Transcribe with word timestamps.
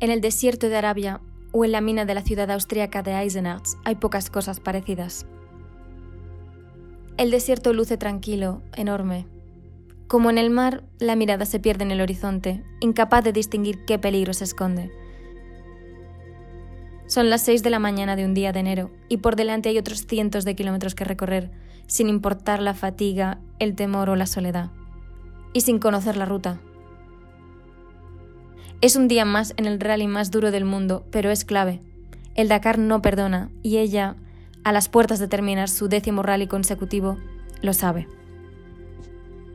En 0.00 0.10
el 0.10 0.20
desierto 0.20 0.68
de 0.68 0.76
Arabia 0.76 1.20
o 1.52 1.64
en 1.64 1.72
la 1.72 1.80
mina 1.80 2.04
de 2.04 2.14
la 2.14 2.22
ciudad 2.22 2.50
austríaca 2.50 3.02
de 3.02 3.12
Eisenach 3.12 3.68
hay 3.84 3.94
pocas 3.94 4.28
cosas 4.28 4.60
parecidas. 4.60 5.26
El 7.16 7.30
desierto 7.30 7.72
luce 7.72 7.96
tranquilo, 7.96 8.60
enorme. 8.74 9.26
Como 10.08 10.30
en 10.30 10.38
el 10.38 10.50
mar, 10.50 10.82
la 10.98 11.14
mirada 11.14 11.46
se 11.46 11.60
pierde 11.60 11.84
en 11.84 11.92
el 11.92 12.00
horizonte, 12.00 12.64
incapaz 12.80 13.22
de 13.22 13.32
distinguir 13.32 13.84
qué 13.84 13.98
peligro 13.98 14.34
se 14.34 14.44
esconde. 14.44 14.90
Son 17.06 17.30
las 17.30 17.42
seis 17.42 17.62
de 17.62 17.70
la 17.70 17.78
mañana 17.78 18.16
de 18.16 18.24
un 18.24 18.34
día 18.34 18.52
de 18.52 18.60
enero 18.60 18.90
y 19.08 19.18
por 19.18 19.36
delante 19.36 19.68
hay 19.68 19.78
otros 19.78 20.06
cientos 20.06 20.44
de 20.44 20.56
kilómetros 20.56 20.94
que 20.94 21.04
recorrer, 21.04 21.52
sin 21.86 22.08
importar 22.08 22.60
la 22.60 22.74
fatiga, 22.74 23.40
el 23.60 23.76
temor 23.76 24.10
o 24.10 24.16
la 24.16 24.26
soledad. 24.26 24.70
Y 25.52 25.60
sin 25.60 25.78
conocer 25.78 26.16
la 26.16 26.24
ruta. 26.24 26.60
Es 28.84 28.96
un 28.96 29.08
día 29.08 29.24
más 29.24 29.54
en 29.56 29.64
el 29.64 29.80
rally 29.80 30.06
más 30.06 30.30
duro 30.30 30.50
del 30.50 30.66
mundo, 30.66 31.04
pero 31.10 31.30
es 31.30 31.46
clave. 31.46 31.80
El 32.34 32.48
Dakar 32.48 32.78
no 32.78 33.00
perdona 33.00 33.48
y 33.62 33.78
ella, 33.78 34.14
a 34.62 34.72
las 34.72 34.90
puertas 34.90 35.18
de 35.18 35.26
terminar 35.26 35.70
su 35.70 35.88
décimo 35.88 36.22
rally 36.22 36.46
consecutivo, 36.46 37.16
lo 37.62 37.72
sabe. 37.72 38.06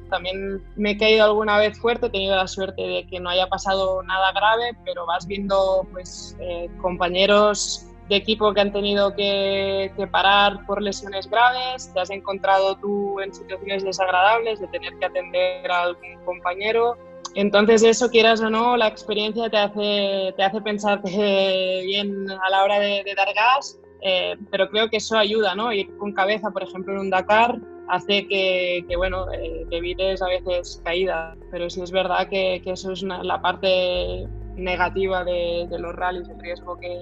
También 0.10 0.64
me 0.76 0.90
he 0.90 0.98
caído 0.98 1.26
alguna 1.26 1.60
vez 1.60 1.78
fuerte, 1.78 2.08
he 2.08 2.10
tenido 2.10 2.36
la 2.36 2.48
suerte 2.48 2.82
de 2.82 3.06
que 3.06 3.20
no 3.20 3.30
haya 3.30 3.46
pasado 3.46 4.02
nada 4.02 4.32
grave, 4.32 4.76
pero 4.84 5.06
vas 5.06 5.28
viendo 5.28 5.88
pues, 5.92 6.36
eh, 6.40 6.68
compañeros 6.82 7.86
de 8.10 8.16
equipo 8.16 8.52
que 8.56 8.62
han 8.62 8.74
tenido 8.74 9.14
que, 9.14 9.92
que, 9.96 10.08
parar 10.08 10.66
por 10.66 10.82
lesiones 10.82 11.30
graves, 11.30 11.94
te 11.94 12.00
has 12.00 12.10
encontrado 12.10 12.78
tú 12.78 13.20
en 13.20 13.32
situaciones 13.32 13.84
desagradables 13.84 14.60
de 14.60 14.68
tener 14.70 14.98
que 14.98 15.06
atender 15.06 15.70
a 15.70 15.84
algún 15.84 16.18
compañero. 16.26 16.98
Entonces 17.36 17.84
eso, 17.84 18.10
quieras 18.10 18.42
o 18.42 18.50
no, 18.50 18.76
la 18.76 18.88
experiencia 18.88 19.50
te 19.50 19.58
hace, 19.58 20.34
te 20.36 20.44
hace 20.44 20.62
pensarte 20.62 21.84
bien 21.86 22.30
a 22.30 22.50
la 22.50 22.64
hora 22.64 22.80
de, 22.80 23.04
dar 23.16 23.34
gas 23.34 23.80
eh, 24.02 24.38
pero 24.50 24.70
creo 24.70 24.90
que 24.90 24.98
eso 24.98 25.18
ayuda, 25.18 25.56
¿no? 25.56 25.74
Ir 25.74 25.96
con 25.98 26.14
cabeza, 26.14 26.52
por 26.52 26.64
ejemplo, 26.64 26.94
en 26.94 27.00
un 27.00 27.10
Dakar 27.10 27.60
hace 27.90 28.28
que, 28.28 28.86
que 28.88 28.96
bueno, 28.96 29.32
eh, 29.32 29.66
evites 29.72 30.22
a 30.22 30.28
veces 30.28 30.82
caídas, 30.86 31.38
pero 31.52 31.70
sí 31.70 31.82
es 31.82 31.92
verdad 31.92 32.30
que, 32.30 32.62
que 32.64 32.72
eso 32.72 32.92
es 32.92 33.02
la 33.04 33.42
parte 33.42 34.28
negativa 34.56 35.24
de, 35.24 35.68
los 35.78 35.96
rallies, 35.96 36.30
el 36.30 36.40
riesgo 36.40 36.78
que, 36.78 36.98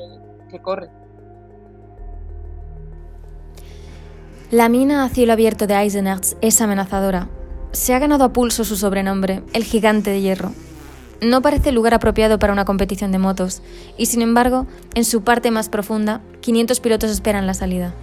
que 0.49 0.59
corre. 0.59 0.89
La 4.49 4.69
mina 4.69 5.03
a 5.03 5.09
cielo 5.09 5.33
abierto 5.33 5.67
de 5.67 5.75
Eisenerz 5.75 6.37
es 6.41 6.61
amenazadora. 6.61 7.27
Se 7.71 7.93
ha 7.93 7.99
ganado 7.99 8.23
a 8.23 8.33
pulso 8.33 8.63
su 8.63 8.75
sobrenombre, 8.75 9.43
el 9.53 9.63
gigante 9.63 10.11
de 10.11 10.21
hierro, 10.21 10.51
no 11.21 11.41
parece 11.41 11.71
lugar 11.71 11.95
apropiado 11.95 12.37
para 12.37 12.53
una 12.53 12.65
competición 12.65 13.11
de 13.11 13.17
motos, 13.17 13.63
y 13.97 14.05
sin 14.05 14.21
embargo, 14.21 14.67
en 14.93 15.03
su 15.03 15.23
parte 15.23 15.49
más 15.49 15.67
profunda, 15.67 16.21
500 16.41 16.79
pilotos 16.79 17.09
esperan 17.09 17.47
la 17.47 17.55
salida. 17.55 17.93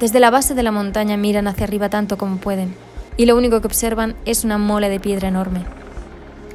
Desde 0.00 0.18
la 0.18 0.30
base 0.30 0.54
de 0.54 0.64
la 0.64 0.72
montaña 0.72 1.16
miran 1.16 1.46
hacia 1.46 1.64
arriba 1.64 1.88
tanto 1.88 2.18
como 2.18 2.38
pueden, 2.38 2.74
y 3.16 3.26
lo 3.26 3.36
único 3.36 3.60
que 3.60 3.68
observan 3.68 4.16
es 4.24 4.44
una 4.44 4.58
mole 4.58 4.88
de 4.88 4.98
piedra 4.98 5.28
enorme. 5.28 5.64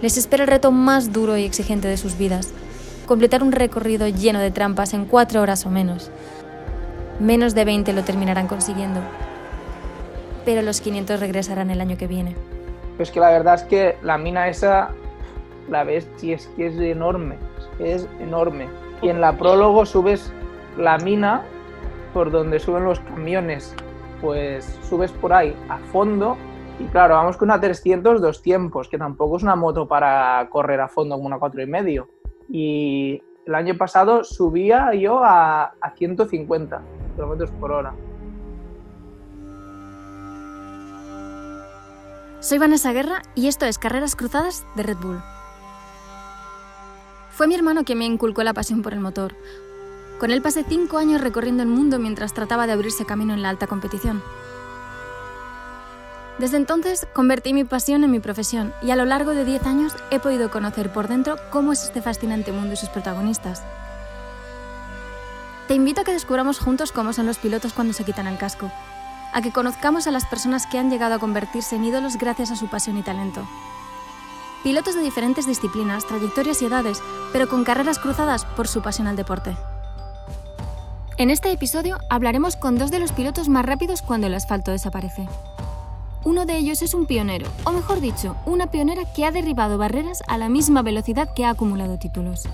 Les 0.01 0.17
espera 0.17 0.43
el 0.43 0.49
reto 0.49 0.73
más 0.73 1.13
duro 1.13 1.37
y 1.37 1.45
exigente 1.45 1.87
de 1.87 1.97
sus 1.97 2.17
vidas, 2.17 2.49
completar 3.05 3.41
un 3.41 3.53
recorrido 3.53 4.09
lleno 4.09 4.39
de 4.39 4.51
trampas 4.51 4.93
en 4.93 5.05
cuatro 5.05 5.41
horas 5.41 5.65
o 5.65 5.69
menos. 5.69 6.11
Menos 7.21 7.55
de 7.55 7.63
20 7.63 7.93
lo 7.93 8.03
terminarán 8.03 8.47
consiguiendo, 8.47 8.99
pero 10.45 10.61
los 10.61 10.79
500 10.81 11.19
regresarán 11.19 11.71
el 11.71 11.81
año 11.81 11.97
que 11.97 12.07
viene. 12.07 12.35
Pues 12.97 13.11
que 13.11 13.19
la 13.19 13.31
verdad 13.31 13.55
es 13.55 13.63
que 13.63 13.97
la 14.03 14.17
mina 14.17 14.47
esa 14.47 14.91
la 15.69 15.83
ves 15.83 16.07
y 16.21 16.33
es 16.33 16.47
que 16.55 16.67
es 16.67 16.77
enorme, 16.77 17.37
es 17.79 18.07
enorme. 18.19 18.67
Y 19.01 19.09
en 19.09 19.19
la 19.19 19.37
prólogo 19.37 19.85
subes 19.85 20.31
la 20.77 20.97
mina 20.99 21.43
por 22.13 22.31
donde 22.31 22.59
suben 22.59 22.85
los 22.85 22.99
camiones, 23.01 23.75
pues 24.21 24.79
subes 24.87 25.11
por 25.11 25.33
ahí 25.33 25.55
a 25.67 25.77
fondo 25.91 26.37
y 26.79 26.85
claro, 26.85 27.15
vamos 27.15 27.37
con 27.37 27.49
una 27.49 27.59
300 27.59 28.21
dos 28.21 28.41
tiempos, 28.41 28.89
que 28.89 28.97
tampoco 28.97 29.37
es 29.37 29.43
una 29.43 29.55
moto 29.55 29.87
para 29.87 30.47
correr 30.49 30.81
a 30.81 30.87
fondo 30.87 31.15
como 31.15 31.27
una 31.27 31.39
cuatro 31.39 31.61
y 31.61 31.65
medio. 31.65 32.09
Y 32.49 33.21
el 33.45 33.55
año 33.55 33.77
pasado 33.77 34.23
subía 34.23 34.93
yo 34.93 35.23
a, 35.23 35.73
a 35.79 35.91
150 35.95 36.81
kilómetros 37.15 37.51
por 37.51 37.71
hora. 37.71 37.93
Soy 42.45 42.59
Vanessa 42.59 42.93
Guerra 42.93 43.23
y 43.33 43.47
esto 43.47 43.65
es 43.65 43.79
Carreras 43.79 44.15
Cruzadas 44.15 44.67
de 44.75 44.83
Red 44.83 44.97
Bull. 44.97 45.19
Fue 47.31 47.47
mi 47.47 47.55
hermano 47.55 47.83
quien 47.83 47.97
me 47.97 48.05
inculcó 48.05 48.43
la 48.43 48.53
pasión 48.53 48.83
por 48.83 48.93
el 48.93 48.99
motor. 48.99 49.35
Con 50.19 50.29
él 50.29 50.43
pasé 50.43 50.63
cinco 50.63 50.99
años 50.99 51.21
recorriendo 51.21 51.63
el 51.63 51.69
mundo 51.69 51.97
mientras 51.97 52.35
trataba 52.35 52.67
de 52.67 52.73
abrirse 52.73 53.03
camino 53.03 53.33
en 53.33 53.41
la 53.41 53.49
alta 53.49 53.65
competición. 53.65 54.21
Desde 56.37 56.57
entonces 56.57 57.07
convertí 57.13 57.51
mi 57.51 57.63
pasión 57.63 58.03
en 58.03 58.11
mi 58.11 58.19
profesión 58.19 58.75
y 58.83 58.91
a 58.91 58.95
lo 58.95 59.05
largo 59.05 59.31
de 59.31 59.43
10 59.43 59.65
años 59.65 59.93
he 60.11 60.19
podido 60.19 60.51
conocer 60.51 60.93
por 60.93 61.07
dentro 61.07 61.37
cómo 61.49 61.71
es 61.71 61.81
este 61.85 62.03
fascinante 62.03 62.51
mundo 62.51 62.73
y 62.73 62.77
sus 62.77 62.89
protagonistas. 62.89 63.63
Te 65.67 65.73
invito 65.73 66.01
a 66.01 66.03
que 66.03 66.13
descubramos 66.13 66.59
juntos 66.59 66.91
cómo 66.91 67.11
son 67.11 67.25
los 67.25 67.39
pilotos 67.39 67.73
cuando 67.73 67.93
se 67.93 68.03
quitan 68.03 68.27
el 68.27 68.37
casco, 68.37 68.71
a 69.35 69.41
que 69.41 69.51
conozcamos 69.51 70.07
a 70.07 70.11
las 70.11 70.25
personas 70.25 70.65
que 70.65 70.79
han 70.79 70.89
llegado 70.89 71.13
a 71.13 71.19
convertirse 71.19 71.75
en 71.75 71.83
ídolos 71.83 72.17
gracias 72.17 72.51
a 72.51 72.55
su 72.55 72.67
pasión 72.67 72.97
y 72.97 73.03
talento, 73.03 73.45
pilotos 74.63 74.95
de 74.95 75.01
diferentes 75.01 75.45
disciplinas, 75.45 76.07
trayectorias 76.07 76.61
y 76.61 76.65
edades, 76.65 77.03
pero 77.33 77.49
con 77.49 77.65
carreras 77.65 77.99
cruzadas 77.99 78.45
por 78.45 78.69
su 78.69 78.81
pasión 78.81 79.07
al 79.07 79.17
deporte. 79.17 79.55
En 81.17 81.29
este 81.29 81.51
episodio 81.51 81.97
hablaremos 82.09 82.55
con 82.55 82.77
dos 82.77 82.91
de 82.91 82.99
los 82.99 83.11
pilotos 83.11 83.49
más 83.49 83.65
rápidos 83.65 84.01
cuando 84.01 84.27
el 84.27 84.33
asfalto 84.33 84.71
desaparece. 84.71 85.27
Uno 86.23 86.45
de 86.45 86.57
ellos 86.57 86.81
es 86.81 86.93
un 86.93 87.05
pionero, 87.05 87.47
o 87.65 87.73
mejor 87.73 87.99
dicho, 87.99 88.37
una 88.45 88.67
pionera 88.71 89.03
que 89.13 89.25
ha 89.25 89.31
derribado 89.31 89.77
barreras 89.77 90.23
a 90.27 90.37
la 90.37 90.47
misma 90.47 90.81
velocidad 90.81 91.33
que 91.33 91.43
ha 91.43 91.49
acumulado 91.49 91.99
títulos. 91.99 92.47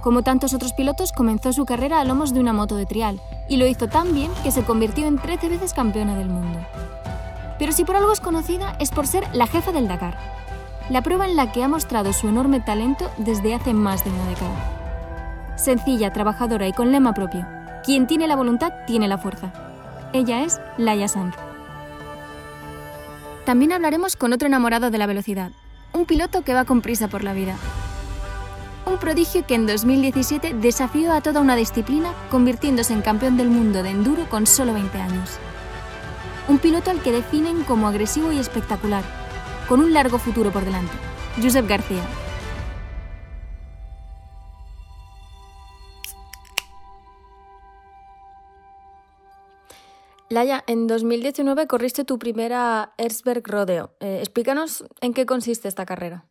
Como 0.00 0.22
tantos 0.22 0.54
otros 0.54 0.72
pilotos, 0.72 1.12
comenzó 1.12 1.52
su 1.52 1.64
carrera 1.64 2.00
a 2.00 2.04
lomos 2.04 2.32
de 2.32 2.40
una 2.40 2.52
moto 2.52 2.76
de 2.76 2.86
trial, 2.86 3.20
y 3.48 3.56
lo 3.56 3.66
hizo 3.66 3.88
tan 3.88 4.14
bien 4.14 4.30
que 4.42 4.50
se 4.50 4.64
convirtió 4.64 5.06
en 5.06 5.18
13 5.18 5.48
veces 5.48 5.74
campeona 5.74 6.14
del 6.14 6.28
mundo. 6.28 6.60
Pero 7.58 7.72
si 7.72 7.84
por 7.84 7.96
algo 7.96 8.12
es 8.12 8.20
conocida 8.20 8.76
es 8.78 8.90
por 8.90 9.06
ser 9.06 9.24
la 9.34 9.46
jefa 9.46 9.72
del 9.72 9.88
Dakar, 9.88 10.16
la 10.88 11.02
prueba 11.02 11.26
en 11.26 11.36
la 11.36 11.52
que 11.52 11.62
ha 11.62 11.68
mostrado 11.68 12.12
su 12.12 12.28
enorme 12.28 12.60
talento 12.60 13.10
desde 13.18 13.54
hace 13.54 13.72
más 13.72 14.04
de 14.04 14.10
una 14.10 14.26
década. 14.26 15.54
Sencilla, 15.56 16.12
trabajadora 16.12 16.66
y 16.66 16.72
con 16.72 16.90
lema 16.92 17.14
propio, 17.14 17.46
quien 17.84 18.06
tiene 18.06 18.26
la 18.26 18.36
voluntad 18.36 18.72
tiene 18.86 19.06
la 19.06 19.18
fuerza. 19.18 19.52
Ella 20.12 20.42
es 20.42 20.60
Laia 20.76 21.08
Sanz. 21.08 21.36
También 23.44 23.72
hablaremos 23.72 24.16
con 24.16 24.32
otro 24.32 24.46
enamorado 24.46 24.90
de 24.90 24.98
la 24.98 25.06
velocidad, 25.06 25.52
un 25.92 26.06
piloto 26.06 26.42
que 26.42 26.54
va 26.54 26.64
con 26.64 26.80
prisa 26.80 27.08
por 27.08 27.24
la 27.24 27.32
vida. 27.32 27.56
Un 28.84 28.98
prodigio 28.98 29.46
que 29.46 29.54
en 29.54 29.66
2017 29.66 30.54
desafió 30.54 31.12
a 31.12 31.20
toda 31.20 31.40
una 31.40 31.54
disciplina 31.54 32.12
convirtiéndose 32.30 32.92
en 32.92 33.02
campeón 33.02 33.36
del 33.36 33.48
mundo 33.48 33.82
de 33.82 33.90
enduro 33.90 34.28
con 34.28 34.46
solo 34.46 34.74
20 34.74 34.98
años. 34.98 35.30
Un 36.48 36.58
piloto 36.58 36.90
al 36.90 37.00
que 37.00 37.12
definen 37.12 37.62
como 37.62 37.86
agresivo 37.86 38.32
y 38.32 38.38
espectacular, 38.38 39.04
con 39.68 39.80
un 39.80 39.92
largo 39.92 40.18
futuro 40.18 40.50
por 40.50 40.64
delante. 40.64 40.92
Josep 41.40 41.68
García. 41.68 42.02
Laia, 50.28 50.64
en 50.66 50.86
2019 50.86 51.66
corriste 51.66 52.04
tu 52.04 52.18
primera 52.18 52.94
Erzberg 52.96 53.46
Rodeo. 53.46 53.94
Eh, 54.00 54.18
explícanos 54.20 54.84
en 55.02 55.12
qué 55.12 55.26
consiste 55.26 55.68
esta 55.68 55.84
carrera. 55.84 56.24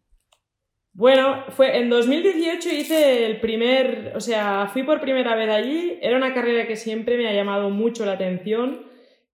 Bueno, 0.94 1.46
fue 1.50 1.78
en 1.78 1.90
2018 1.90 2.70
hice 2.70 3.26
el 3.26 3.40
primer, 3.40 4.14
o 4.16 4.20
sea, 4.20 4.70
fui 4.72 4.84
por 4.84 5.02
primera 5.02 5.36
vez 5.36 5.50
allí. 5.50 5.98
Era 6.02 6.18
una 6.18 6.34
carrera 6.34 6.68
que 6.68 6.76
siempre 6.76 7.18
me 7.18 7.28
ha 7.28 7.34
llamado 7.34 7.70
mucho 7.70 8.06
la 8.06 8.14
atención 8.14 8.86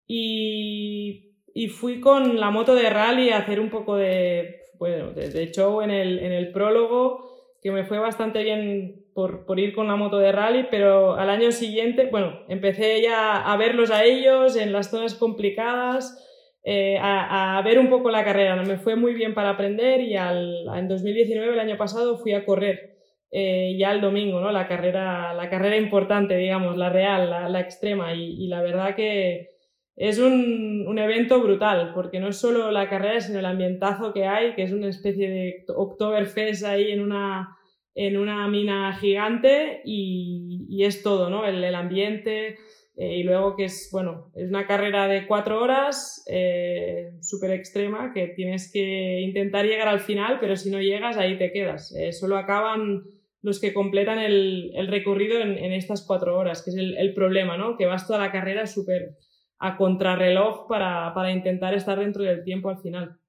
y 0.06 1.28
y 1.58 1.70
fui 1.70 2.00
con 2.00 2.40
la 2.40 2.52
moto 2.52 2.76
de 2.76 2.88
rally 2.88 3.32
a 3.32 3.40
hacer 3.40 3.60
un 3.60 3.72
poco 3.72 3.96
de, 3.96 4.62
bueno, 4.78 5.12
de, 5.12 5.52
show 5.52 5.82
en 5.82 5.90
el, 5.90 6.20
en 6.20 6.32
el, 6.32 6.52
prólogo, 6.52 7.56
que 7.64 7.72
me 7.72 7.84
fue 7.84 7.98
bastante 7.98 8.44
bien 8.44 9.08
por, 9.16 9.48
por, 9.48 9.60
ir 9.60 9.74
con 9.74 9.88
la 9.88 9.96
moto 9.96 10.20
de 10.20 10.32
rally, 10.32 10.68
pero 10.70 11.16
al 11.16 11.32
año 11.32 11.52
siguiente, 11.52 12.10
bueno, 12.12 12.42
empecé 12.48 13.02
ya 13.02 13.38
a 13.38 13.58
verlos 13.58 13.90
a 13.90 14.04
ellos 14.04 14.56
en 14.56 14.72
las 14.72 14.92
zonas 14.92 15.16
complicadas, 15.16 16.24
eh, 16.70 16.98
a, 17.02 17.62
ver 17.64 17.80
un 17.80 17.90
poco 17.90 18.12
la 18.12 18.26
carrera. 18.26 18.62
Me 18.62 18.78
fue 18.78 18.98
muy 18.98 19.14
bien 19.14 19.34
para 19.34 19.52
aprender 19.52 20.02
y 20.02 20.18
al, 20.18 20.66
en 20.76 20.90
2019, 20.90 21.54
el 21.54 21.60
año 21.62 21.78
pasado, 21.78 22.18
fui 22.18 22.34
a 22.34 22.44
correr. 22.44 22.98
Eh, 23.32 23.78
ya 23.80 23.94
el 23.94 24.02
domingo, 24.02 24.42
¿no? 24.42 24.52
La 24.52 24.68
carrera, 24.68 25.34
la 25.34 25.50
carrera 25.50 25.78
importante, 25.78 26.36
digamos, 26.36 26.76
la 26.76 26.90
real, 26.90 27.54
la, 27.54 27.60
extrema. 27.62 28.14
Y, 28.14 28.44
y, 28.44 28.48
la 28.50 28.62
verdad 28.62 28.96
que, 28.96 29.52
es 29.96 30.20
un, 30.20 30.86
un, 30.86 31.00
evento 31.00 31.42
brutal, 31.42 31.94
porque 31.94 32.20
no 32.20 32.28
es 32.28 32.38
solo 32.38 32.70
la 32.72 32.90
carrera, 32.90 33.22
sino 33.22 33.40
el 33.40 33.46
ambientazo 33.46 34.12
que 34.14 34.26
hay, 34.26 34.54
que 34.54 34.64
es 34.64 34.74
una 34.74 34.90
especie 34.90 35.30
de 35.30 35.66
Oktoberfest 35.74 36.66
ahí 36.66 36.92
en 36.92 37.02
una, 37.02 37.58
en 37.96 38.18
una 38.18 38.48
mina 38.50 38.94
gigante 38.94 39.82
y, 39.86 40.84
es 40.84 41.02
todo, 41.02 41.30
¿no? 41.30 41.46
El, 41.46 41.74
ambiente 41.74 42.58
eh, 43.00 43.18
y 43.18 43.24
luego 43.24 43.56
que 43.56 43.66
es, 43.66 43.90
bueno, 43.92 44.32
es 44.34 44.50
una 44.50 44.66
carrera 44.66 45.08
de 45.08 45.28
cuatro 45.28 45.62
horas 45.62 46.24
eh, 46.26 47.12
súper 47.22 47.52
extrema 47.52 48.12
que 48.12 48.30
tienes 48.30 48.72
que 48.74 49.22
intentar 49.22 49.66
llegar 49.66 49.88
al 49.88 50.00
final, 50.00 50.40
pero 50.40 50.56
si 50.56 50.72
no 50.72 50.82
llegas 50.82 51.16
ahí 51.16 51.38
te 51.38 51.52
quedas. 51.52 51.96
Eh, 51.96 52.12
solo 52.12 52.38
acaban 52.38 53.04
los 53.44 53.62
que 53.62 53.72
completan 53.72 54.18
el, 54.18 54.74
recorrido 54.90 55.40
en, 55.40 55.74
estas 55.74 56.04
cuatro 56.08 56.40
horas, 56.40 56.64
que 56.64 56.72
es 56.72 56.76
el, 56.76 57.14
problema, 57.14 57.56
¿no? 57.56 57.78
Que 57.78 57.86
vas 57.86 58.08
toda 58.08 58.18
la 58.18 58.32
carrera 58.32 58.66
súper 58.66 59.16
a 59.60 59.78
contrarreloj 59.78 60.68
para, 60.68 61.14
para 61.14 61.32
intentar 61.32 61.76
estar 61.76 62.00
dentro 62.00 62.24
del 62.24 62.44
tiempo 62.44 62.70
al 62.70 62.80
final. 62.80 63.20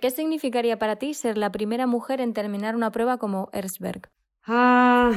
¿Qué 0.00 0.10
significaría 0.10 0.76
para 0.76 0.96
ti 0.96 1.14
ser 1.14 1.38
la 1.38 1.52
primera 1.52 1.86
mujer 1.86 2.20
en 2.20 2.32
terminar 2.32 2.74
una 2.74 2.90
prueba 2.90 3.18
como 3.18 3.48
Erzberg? 3.52 4.10
Ah, 4.44 5.12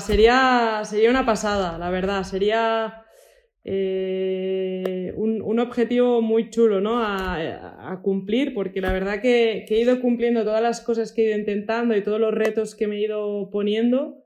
sería, 0.00 0.82
sería 0.84 1.10
una 1.10 1.24
pasada, 1.24 1.78
la 1.78 1.90
verdad. 1.90 2.24
Sería 2.24 3.04
eh, 3.64 5.12
un, 5.16 5.58
objetivo 5.58 6.20
muy 6.20 6.50
chulo 6.50 6.80
¿no? 6.80 7.00
a, 7.02 8.00
cumplir, 8.02 8.52
porque 8.54 8.80
la 8.80 8.92
verdad 8.92 9.20
que, 9.20 9.64
he 9.68 9.80
ido 9.80 10.00
cumpliendo 10.00 10.44
todas 10.44 10.62
las 10.62 10.80
cosas 10.80 11.12
que 11.12 11.22
he 11.22 11.28
ido 11.28 11.38
intentando 11.38 11.96
y 11.96 12.02
todos 12.02 12.20
los 12.20 12.34
retos 12.34 12.74
que 12.74 12.86
me 12.86 12.96
he 12.96 13.00
ido 13.02 13.50
poniendo. 13.50 14.22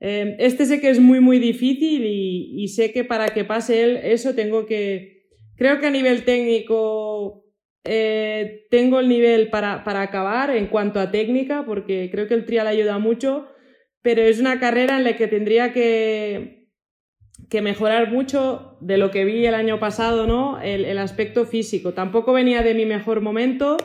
Eh, 0.00 0.36
este 0.38 0.66
sé 0.66 0.80
que 0.80 0.90
es 0.90 1.00
muy, 1.00 1.20
muy 1.20 1.38
difícil 1.38 2.04
y, 2.04 2.68
sé 2.68 2.92
que 2.92 3.04
para 3.04 3.28
que 3.28 3.44
pase 3.44 3.82
él, 3.82 3.96
eso 4.02 4.34
tengo 4.34 4.66
que. 4.66 5.24
Creo 5.56 5.80
que 5.80 5.86
a 5.86 5.90
nivel 5.90 6.24
técnico 6.24 7.46
eh, 7.84 8.66
tengo 8.70 9.00
el 9.00 9.08
nivel 9.08 9.48
para, 9.48 9.82
acabar 10.02 10.50
en 10.50 10.66
cuanto 10.66 11.00
a 11.00 11.10
técnica, 11.10 11.64
porque 11.64 12.10
creo 12.10 12.26
que 12.26 12.34
el 12.34 12.44
trial 12.44 12.66
ayuda 12.66 12.98
mucho, 12.98 13.46
pero 14.06 14.22
es 14.22 14.38
una 14.38 14.60
carrera 14.60 14.98
en 14.98 15.02
la 15.02 15.16
que 15.16 15.26
tendría 15.26 15.72
que, 15.72 16.68
que 17.50 17.60
mejorar 17.60 18.12
mucho 18.12 18.78
de 18.80 18.98
lo 18.98 19.10
que 19.10 19.24
vi 19.24 19.44
el 19.44 19.54
año 19.56 19.80
pasado, 19.80 20.28
¿no? 20.28 20.62
El, 20.62 20.96
aspecto 20.98 21.44
físico. 21.44 21.92
Tampoco 21.92 22.32
venía 22.32 22.62
de 22.62 22.74
mi 22.74 22.86
mejor 22.86 23.20
momento, 23.20 23.76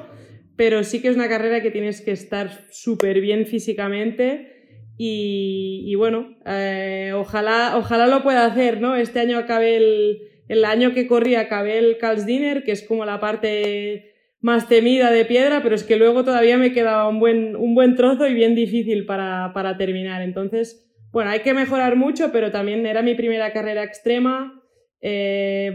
pero 0.56 0.84
sí 0.84 1.02
que 1.02 1.08
es 1.08 1.16
una 1.16 1.28
carrera 1.28 1.64
que 1.64 1.72
tienes 1.72 2.02
que 2.02 2.12
estar 2.12 2.68
súper 2.70 3.20
bien 3.20 3.48
físicamente. 3.48 4.86
Y, 4.96 5.96
bueno, 5.96 6.38
eh, 6.46 7.14
ojalá, 7.16 7.76
ojalá 7.76 8.06
lo 8.06 8.22
pueda 8.22 8.46
hacer, 8.46 8.80
¿no? 8.80 8.96
Este 8.96 9.22
año 9.22 9.40
acabe 9.40 9.76
el, 9.76 10.20
el 10.50 10.66
año 10.66 10.94
que 10.94 11.08
corría 11.08 11.40
acabé 11.40 11.80
el 11.80 11.98
Dinner, 12.28 12.64
que 12.64 12.74
es 12.74 12.84
como 12.84 13.06
la 13.06 13.20
parte 13.20 14.11
más 14.42 14.68
temida 14.68 15.12
de 15.12 15.26
piedra, 15.26 15.62
pero 15.62 15.76
es 15.76 15.84
que 15.84 15.98
luego 15.98 16.24
todavía 16.24 16.58
me 16.58 16.74
quedaba 16.74 17.08
un 17.08 17.20
buen, 17.20 17.56
un 17.56 17.76
buen 17.76 17.96
trozo 17.96 18.28
y 18.28 18.34
bien 18.34 18.56
difícil 18.56 19.06
para, 19.06 19.76
terminar. 19.78 20.24
Entonces, 20.24 20.92
bueno, 21.12 21.30
hay 21.30 21.42
que 21.42 21.54
mejorar 21.54 21.96
mucho, 21.96 22.32
pero 22.32 22.52
también 22.52 22.86
era 22.86 23.04
mi 23.04 23.14
primera 23.14 23.54
carrera 23.54 23.84
extrema. 23.84 24.60
Eh, 25.00 25.72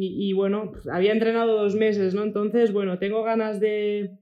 y, 0.00 0.32
bueno, 0.32 0.70
pues, 0.72 0.88
había 0.88 1.12
entrenado 1.12 1.56
dos 1.60 1.74
meses, 1.74 2.14
¿no? 2.14 2.24
Entonces, 2.24 2.72
bueno, 2.72 2.98
tengo 2.98 3.22
ganas 3.22 3.60
de, 3.60 4.18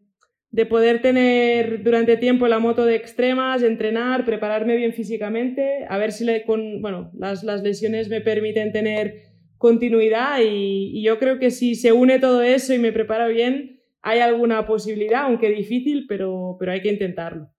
de 0.50 0.66
poder 0.66 1.00
tener 1.00 1.82
durante 1.84 2.16
tiempo 2.16 2.48
la 2.48 2.58
moto 2.58 2.84
de 2.84 2.96
extremas, 2.96 3.62
entrenar, 3.62 4.24
prepararme 4.24 4.76
bien 4.76 4.92
físicamente, 4.92 5.86
a 5.88 5.98
ver 5.98 6.10
si 6.10 6.24
le, 6.24 6.44
con, 6.44 6.80
bueno, 6.82 7.12
las, 7.16 7.44
las 7.44 7.62
lesiones 7.62 8.08
me 8.08 8.20
permiten 8.20 8.72
tener 8.72 9.27
continuidad 9.58 10.38
y, 10.40 11.02
yo 11.02 11.18
creo 11.18 11.38
que 11.38 11.50
si 11.50 11.74
se 11.74 11.92
une 11.92 12.18
todo 12.18 12.42
eso 12.42 12.72
y 12.72 12.78
me 12.78 12.92
preparo 12.92 13.28
bien, 13.28 13.82
hay 14.00 14.20
alguna 14.20 14.66
posibilidad, 14.66 15.24
aunque 15.24 15.50
difícil, 15.50 16.06
pero, 16.08 16.56
pero 16.58 16.72
hay 16.72 16.80
que 16.80 16.90
intentarlo. 16.90 17.50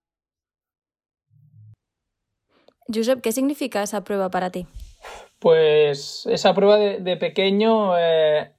Josep, 2.92 3.22
¿qué 3.22 3.32
significa 3.32 3.84
esa 3.84 4.04
prueba 4.04 4.32
para 4.32 4.50
ti? 4.50 4.66
Pues 5.38 6.26
esa 6.26 6.54
prueba 6.54 6.78
de, 6.78 7.18
pequeño, 7.18 7.98
eh, 7.98 8.52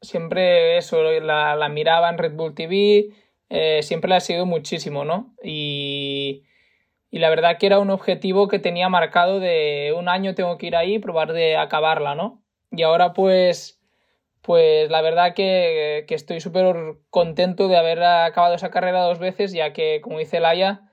siempre 0.00 0.78
eso, 0.78 1.02
la, 1.20 1.68
miraba 1.68 2.08
en 2.08 2.18
Red 2.18 2.32
Bull 2.32 2.54
TV, 2.54 3.10
eh, 3.50 3.82
siempre 3.82 4.08
la 4.08 4.16
he 4.16 4.20
seguido 4.20 4.46
muchísimo, 4.46 5.04
¿no? 5.04 5.34
Y, 5.44 6.44
y 7.10 7.18
la 7.18 7.28
verdad 7.28 7.58
que 7.58 7.66
era 7.66 7.80
un 7.80 7.90
objetivo 7.90 8.48
que 8.48 8.58
tenía 8.58 8.88
marcado 8.88 9.40
de 9.40 9.94
un 9.96 10.08
año 10.08 10.34
tengo 10.34 10.56
que 10.56 10.68
ir 10.68 10.76
ahí 10.76 10.94
y 10.94 10.98
probar 10.98 11.32
de 11.32 11.56
acabarla, 11.56 12.14
¿no? 12.14 12.39
Y 12.70 12.82
ahora 12.82 13.12
pues, 13.12 13.80
pues 14.42 14.90
la 14.90 15.02
verdad 15.02 15.34
que, 15.34 16.04
estoy 16.08 16.40
súper 16.40 16.96
contento 17.10 17.68
de 17.68 17.76
haber 17.76 18.02
acabado 18.02 18.54
esa 18.54 18.70
carrera 18.70 19.02
dos 19.02 19.18
veces, 19.18 19.52
ya 19.52 19.72
que 19.72 20.00
como 20.00 20.18
dice 20.18 20.40
Laia, 20.40 20.90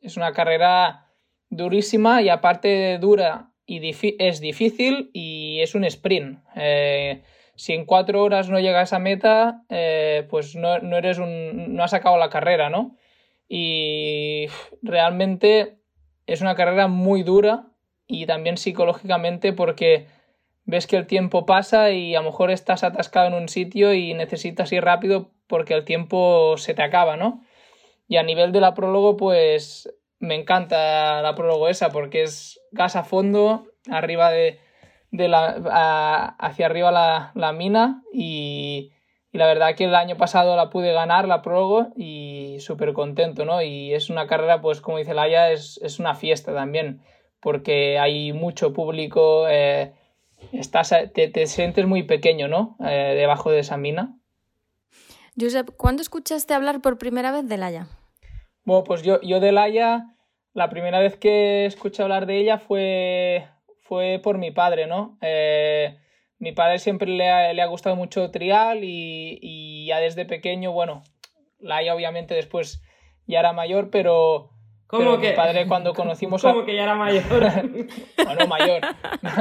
es 0.00 0.16
una 0.16 0.32
carrera 0.32 1.06
durísima 1.48 2.22
y 2.22 2.28
aparte 2.28 2.98
dura 2.98 3.50
y 3.66 3.80
es 4.18 4.40
difícil 4.40 5.10
y 5.12 5.60
es 5.60 5.74
un 5.74 5.84
sprint. 5.84 6.38
Eh, 6.54 7.22
si 7.56 7.72
en 7.72 7.84
cuatro 7.84 8.22
horas 8.22 8.48
no 8.48 8.60
llegas 8.60 8.92
a 8.92 8.98
meta, 8.98 9.64
eh, 9.70 10.26
pues 10.30 10.54
no, 10.54 10.78
no, 10.78 10.96
eres 10.96 11.18
un, 11.18 11.74
no 11.74 11.82
has 11.82 11.94
acabado 11.94 12.20
la 12.20 12.30
carrera, 12.30 12.70
¿no? 12.70 12.96
Y 13.48 14.46
realmente 14.82 15.78
es 16.26 16.42
una 16.42 16.54
carrera 16.54 16.86
muy 16.86 17.22
dura 17.22 17.68
y 18.06 18.26
también 18.26 18.56
psicológicamente 18.56 19.52
porque 19.52 20.06
ves 20.66 20.86
que 20.86 20.96
el 20.96 21.06
tiempo 21.06 21.46
pasa 21.46 21.90
y 21.92 22.14
a 22.14 22.20
lo 22.20 22.26
mejor 22.30 22.50
estás 22.50 22.84
atascado 22.84 23.28
en 23.28 23.34
un 23.34 23.48
sitio 23.48 23.94
y 23.94 24.12
necesitas 24.14 24.70
ir 24.72 24.84
rápido 24.84 25.30
porque 25.46 25.74
el 25.74 25.84
tiempo 25.84 26.56
se 26.58 26.74
te 26.74 26.82
acaba, 26.82 27.16
¿no? 27.16 27.42
Y 28.08 28.16
a 28.18 28.22
nivel 28.24 28.52
de 28.52 28.60
la 28.60 28.74
prólogo, 28.74 29.16
pues 29.16 29.92
me 30.18 30.34
encanta 30.34 31.22
la 31.22 31.34
prólogo 31.34 31.68
esa 31.68 31.90
porque 31.90 32.22
es 32.22 32.60
gas 32.72 32.96
a 32.96 33.04
fondo, 33.04 33.66
arriba 33.88 34.30
de, 34.30 34.58
de 35.12 35.28
la, 35.28 36.34
hacia 36.38 36.66
arriba 36.66 36.90
la, 36.90 37.30
la 37.34 37.52
mina 37.52 38.02
y, 38.12 38.92
y, 39.32 39.38
la 39.38 39.46
verdad 39.46 39.76
que 39.76 39.84
el 39.84 39.94
año 39.94 40.16
pasado 40.16 40.56
la 40.56 40.70
pude 40.70 40.92
ganar 40.92 41.28
la 41.28 41.42
prólogo 41.42 41.88
y 41.96 42.56
súper 42.58 42.92
contento, 42.92 43.44
¿no? 43.44 43.62
Y 43.62 43.94
es 43.94 44.10
una 44.10 44.26
carrera, 44.26 44.60
pues 44.60 44.80
como 44.80 44.98
dice 44.98 45.14
Laia, 45.14 45.52
es, 45.52 45.78
es 45.82 46.00
una 46.00 46.14
fiesta 46.14 46.52
también 46.52 47.02
porque 47.40 47.98
hay 47.98 48.32
mucho 48.32 48.72
público. 48.72 49.46
Eh, 49.48 49.92
estás, 50.52 50.94
te, 51.14 51.46
sientes 51.46 51.86
muy 51.86 52.02
pequeño, 52.02 52.48
¿no? 52.48 52.76
Eh, 52.84 53.14
debajo 53.16 53.50
de 53.50 53.60
esa 53.60 53.76
mina. 53.76 54.16
Josep, 55.38 55.70
¿cuándo 55.76 56.02
escuchaste 56.02 56.54
hablar 56.54 56.80
por 56.80 56.98
primera 56.98 57.30
vez 57.30 57.48
de 57.48 57.56
Laia? 57.56 57.88
Bueno, 58.64 58.84
pues 58.84 59.02
yo, 59.02 59.20
yo 59.20 59.38
de 59.40 59.52
Laia, 59.52 60.14
la 60.54 60.70
primera 60.70 60.98
vez 60.98 61.16
que 61.16 61.66
escuché 61.66 62.02
hablar 62.02 62.26
de 62.26 62.38
ella 62.38 62.58
fue, 62.58 63.46
fue 63.82 64.20
por 64.22 64.38
mi 64.38 64.50
padre, 64.50 64.86
¿no? 64.86 65.18
Eh, 65.20 65.98
mi 66.38 66.52
padre 66.52 66.78
siempre 66.78 67.10
le 67.10 67.28
ha, 67.28 67.52
le 67.52 67.62
ha 67.62 67.66
gustado 67.66 67.96
mucho 67.96 68.30
trial 68.30 68.82
y, 68.82 69.38
y, 69.40 69.86
ya 69.86 69.98
desde 70.00 70.24
pequeño, 70.24 70.72
bueno, 70.72 71.02
Laia 71.60 71.94
obviamente 71.94 72.34
después 72.34 72.82
ya 73.26 73.40
era 73.40 73.52
mayor, 73.52 73.90
pero 73.90 74.50
¿Cómo 74.86 75.18
que? 75.18 75.30
Mi 75.30 75.36
padre 75.36 75.66
cuando 75.66 75.94
conocimos 75.94 76.42
¿Cómo 76.42 76.64
que 76.64 76.74
ya 76.74 76.84
era 76.84 76.94
mayor? 76.94 77.24
bueno, 78.24 78.46
mayor. 78.46 78.82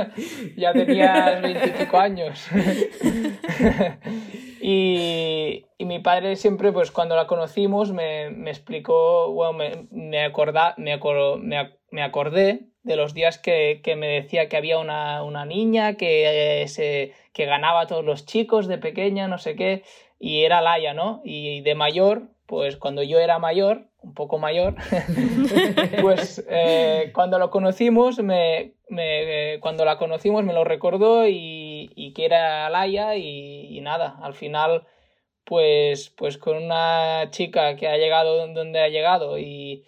ya 0.58 0.74
tenía 0.74 1.40
veinticinco 1.40 2.00
años. 2.00 2.48
y, 4.62 5.66
y, 5.78 5.86
mi 5.86 6.00
padre 6.00 6.36
siempre, 6.36 6.72
pues 6.72 6.92
cuando 6.92 7.16
la 7.16 7.28
conocimos, 7.28 7.92
me, 7.92 8.32
me 8.32 8.50
explicó, 8.50 9.32
bueno, 9.32 9.54
me, 9.54 9.88
me, 9.92 10.24
acorda, 10.24 10.74
me, 10.78 11.00
me, 11.92 12.04
acordé 12.04 12.66
de 12.82 12.96
los 12.96 13.14
días 13.14 13.38
que, 13.38 13.82
que 13.84 13.96
me 13.96 14.08
decía 14.08 14.50
que 14.50 14.58
había 14.58 14.80
una, 14.80 15.24
una 15.24 15.46
niña 15.46 15.96
que, 15.96 16.64
eh, 16.64 16.68
se, 16.68 17.14
que 17.34 17.46
ganaba 17.46 17.82
a 17.82 17.88
todos 17.88 18.04
los 18.04 18.26
chicos 18.26 18.68
de 18.68 18.80
pequeña, 18.80 19.28
no 19.28 19.38
sé 19.38 19.56
qué, 19.56 19.84
y 20.20 20.44
era 20.44 20.62
Laia, 20.62 20.96
¿no? 20.96 21.22
Y 21.24 21.62
de 21.62 21.76
mayor, 21.76 22.30
pues 22.48 22.78
cuando 22.78 23.04
yo 23.04 23.20
era 23.20 23.38
mayor, 23.38 23.90
un 24.06 24.14
poco 24.14 24.38
mayor, 24.38 24.76
pues 26.02 26.46
eh, 26.48 27.12
cuando 27.14 27.40
lo 27.40 27.50
conocimos, 27.50 28.20
me, 28.20 28.74
me, 28.88 29.60
cuando 29.62 29.84
la 29.84 29.98
conocimos 29.98 30.44
me 30.44 30.54
lo 30.54 30.64
recordó 30.64 31.28
y, 31.28 31.92
y 31.96 32.14
que 32.14 32.26
era 32.26 32.70
Laia 32.70 33.16
y, 33.16 33.76
y, 33.76 33.82
nada, 33.82 34.18
al 34.22 34.36
final 34.36 34.86
pues, 35.44 36.12
pues 36.12 36.38
con 36.38 36.58
una 36.58 37.30
chica 37.32 37.76
que 37.76 37.88
ha 37.88 37.98
llegado 37.98 38.48
donde 38.48 38.80
ha 38.80 38.90
llegado 38.90 39.40
y, 39.40 39.86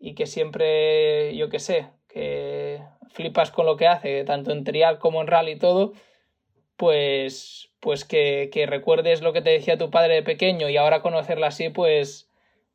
y 0.00 0.14
que 0.14 0.26
siempre, 0.26 1.36
yo 1.36 1.48
qué 1.48 1.60
sé, 1.60 1.86
que 2.08 2.82
flipas 3.10 3.52
con 3.52 3.66
lo 3.66 3.76
que 3.76 3.86
hace, 3.86 4.24
tanto 4.24 4.50
en 4.50 4.64
trial 4.64 4.98
como 4.98 5.20
en 5.20 5.28
rally 5.28 5.52
y 5.52 5.58
todo, 5.58 5.92
pues, 6.76 7.70
pues 7.78 8.04
que, 8.04 8.50
que 8.52 8.66
recuerdes 8.66 9.22
lo 9.22 9.32
que 9.32 9.42
te 9.42 9.50
decía 9.50 9.78
tu 9.78 9.90
padre 9.90 10.14
de 10.14 10.22
pequeño 10.22 10.68
y 10.68 10.76
ahora 10.76 11.02
conocerla 11.02 11.48
así, 11.48 11.68
pues 11.68 12.29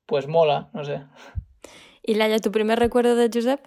pues 0.05 0.27
mola, 0.27 0.69
no 0.73 0.83
sé. 0.83 1.01
¿Y 2.03 2.15
Laia, 2.15 2.39
tu 2.39 2.51
primer 2.51 2.79
recuerdo 2.79 3.15
de 3.15 3.29
Josep? 3.33 3.59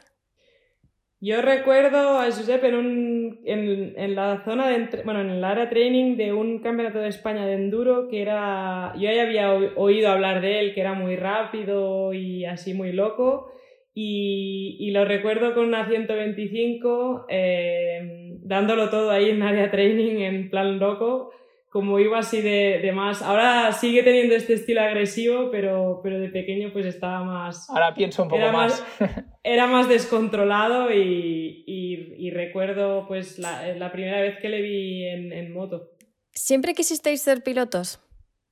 Yo 1.21 1.43
recuerdo 1.43 2.21
a 2.21 2.27
Josep 2.27 2.63
en, 2.63 2.75
un, 2.77 3.41
en, 3.45 3.95
en 3.97 4.15
la 4.15 4.45
zona 4.45 4.69
de, 4.69 5.03
bueno, 5.05 5.21
en 5.21 5.31
el 5.31 5.43
área 5.43 5.69
training 5.69 6.17
de 6.17 6.33
un 6.33 6.61
campeonato 6.61 7.01
de 7.01 7.09
España 7.09 7.45
de 7.45 7.55
enduro 7.55 8.07
que 8.09 8.23
era, 8.23 8.95
yo 8.95 9.11
ya 9.11 9.23
había 9.23 9.53
oído 9.53 10.11
hablar 10.11 10.41
de 10.41 10.61
él, 10.61 10.75
que 10.75 10.81
era 10.81 10.95
muy 10.95 11.17
rápido 11.17 12.15
y 12.15 12.45
así 12.45 12.73
muy 12.73 12.93
loco. 12.93 13.51
y, 13.95 14.91
lo 14.93 15.05
recuerdo 15.05 15.55
con 15.55 15.67
una 15.67 15.89
125, 15.89 17.27
eh, 17.29 18.37
dándolo 18.43 18.89
todo 18.89 19.11
ahí 19.11 19.31
en 19.31 19.43
área 19.43 19.73
training 19.73 20.21
en 20.21 20.51
plan 20.51 20.79
loco, 20.79 21.33
como 21.71 21.99
iba 21.99 22.19
así 22.19 22.41
de, 22.41 22.81
de, 22.83 22.93
más. 22.93 23.23
Ahora 23.23 23.73
sigue 23.73 24.03
teniendo 24.03 24.35
este 24.35 24.55
estilo 24.55 24.81
agresivo, 24.81 25.51
pero, 25.51 26.01
pero 26.03 26.19
de 26.19 26.29
pequeño 26.29 26.73
pues 26.73 26.87
estaba 26.87 27.23
más... 27.25 27.69
Ahora 27.71 27.95
pienso 27.95 28.23
un 28.23 28.29
poco 28.29 28.41
era 28.41 28.53
más. 28.53 28.85
Era 29.45 29.67
más 29.67 29.89
descontrolado 29.89 30.93
y, 30.93 31.65
y, 31.67 32.31
recuerdo 32.31 33.07
pues 33.09 33.39
la, 33.39 33.75
la, 33.75 33.91
primera 33.91 34.21
vez 34.21 34.39
que 34.41 34.51
le 34.51 34.61
vi 34.61 35.07
en, 35.07 35.33
en 35.33 35.55
moto. 35.55 35.93
¿Siempre 36.33 36.75
quisisteis 36.75 37.23
ser 37.23 37.43
pilotos? 37.43 37.99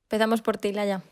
Empezamos 0.04 0.40
por 0.40 0.56
ti, 0.56 0.72
Laya. 0.72 1.02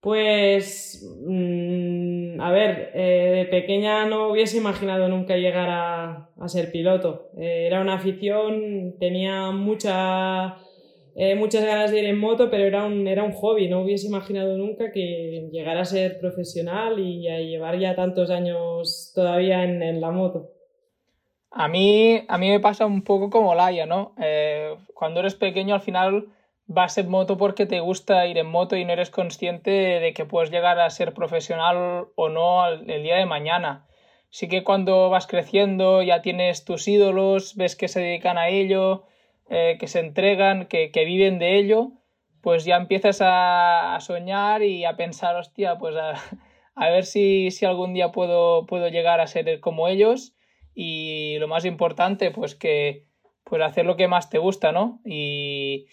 Pues, 0.00 1.04
mm, 1.26 2.40
a 2.40 2.52
ver, 2.52 2.92
eh, 2.94 3.32
de 3.36 3.44
pequeña 3.46 4.06
no 4.06 4.28
hubiese 4.28 4.56
imaginado 4.56 5.08
nunca 5.08 5.36
llegar 5.36 5.68
a, 5.68 6.30
a 6.38 6.48
ser 6.48 6.70
piloto. 6.70 7.30
Eh, 7.36 7.66
era 7.66 7.80
una 7.80 7.94
afición, 7.94 8.94
tenía 9.00 9.50
mucha, 9.50 10.58
eh, 11.20 11.34
muchas 11.34 11.64
ganas 11.64 11.90
de 11.90 11.98
ir 11.98 12.04
en 12.04 12.16
moto, 12.16 12.48
pero 12.48 12.64
era 12.64 12.84
un, 12.84 13.08
era 13.08 13.24
un 13.24 13.32
hobby. 13.32 13.68
No 13.68 13.82
hubiese 13.82 14.06
imaginado 14.06 14.56
nunca 14.56 14.92
que 14.92 15.48
llegara 15.50 15.80
a 15.80 15.84
ser 15.84 16.20
profesional 16.20 17.00
y 17.00 17.26
a 17.28 17.40
llevar 17.40 17.76
ya 17.76 17.96
tantos 17.96 18.30
años 18.30 19.10
todavía 19.16 19.64
en, 19.64 19.82
en 19.82 20.00
la 20.00 20.12
moto. 20.12 20.52
A 21.50 21.66
mí, 21.66 22.22
a 22.28 22.38
mí 22.38 22.48
me 22.48 22.60
pasa 22.60 22.86
un 22.86 23.02
poco 23.02 23.30
como 23.30 23.56
Laia, 23.56 23.84
¿no? 23.84 24.14
cuando 24.94 25.20
eres 25.20 25.34
pequeño 25.34 25.74
al 25.74 25.80
final 25.80 26.26
vas 26.66 26.98
en 26.98 27.08
moto 27.08 27.36
porque 27.36 27.66
te 27.66 27.80
gusta 27.80 28.24
ir 28.26 28.38
en 28.38 28.46
moto 28.46 28.76
y 28.76 28.84
no 28.84 28.92
eres 28.92 29.10
consciente 29.10 29.70
de 29.70 30.12
que 30.12 30.24
puedes 30.24 30.52
llegar 30.52 30.78
a 30.78 30.90
ser 30.90 31.14
profesional 31.14 32.06
o 32.14 32.28
no 32.28 32.64
el 32.68 33.02
día 33.02 33.16
de 33.16 33.26
mañana. 33.26 33.88
Sí 34.30 34.48
que 34.48 34.62
cuando 34.62 35.10
vas 35.10 35.26
creciendo 35.26 36.02
ya 36.02 36.22
tienes 36.22 36.64
tus 36.64 36.86
ídolos, 36.86 37.56
ves 37.56 37.74
que 37.74 37.88
se 37.88 38.00
dedican 38.00 38.38
a 38.38 38.48
ello, 38.50 39.06
eh, 39.50 39.76
que 39.80 39.86
se 39.86 40.00
entregan, 40.00 40.66
que, 40.66 40.90
viven 41.06 41.38
de 41.38 41.56
ello, 41.58 41.92
pues 42.42 42.64
ya 42.64 42.76
empiezas 42.76 43.18
a, 43.22 43.98
soñar 44.00 44.62
y 44.62 44.84
a 44.84 44.96
pensar, 44.96 45.36
hostia, 45.36 45.78
pues 45.78 45.96
a, 45.96 46.14
a 46.74 46.90
ver 46.90 47.04
si, 47.04 47.50
si, 47.50 47.66
algún 47.66 47.94
día 47.94 48.12
puedo, 48.12 48.66
puedo 48.66 48.88
llegar 48.88 49.20
a 49.20 49.26
ser 49.26 49.60
como 49.60 49.88
ellos 49.88 50.34
y 50.74 51.38
lo 51.38 51.48
más 51.48 51.64
importante, 51.64 52.30
pues 52.30 52.54
que 52.54 53.08
pues 53.44 53.62
hacer 53.62 53.86
lo 53.86 53.96
que 53.96 54.08
más 54.08 54.30
te 54.30 54.38
gusta, 54.38 54.72
¿no? 54.72 55.00
Y, 55.04 55.86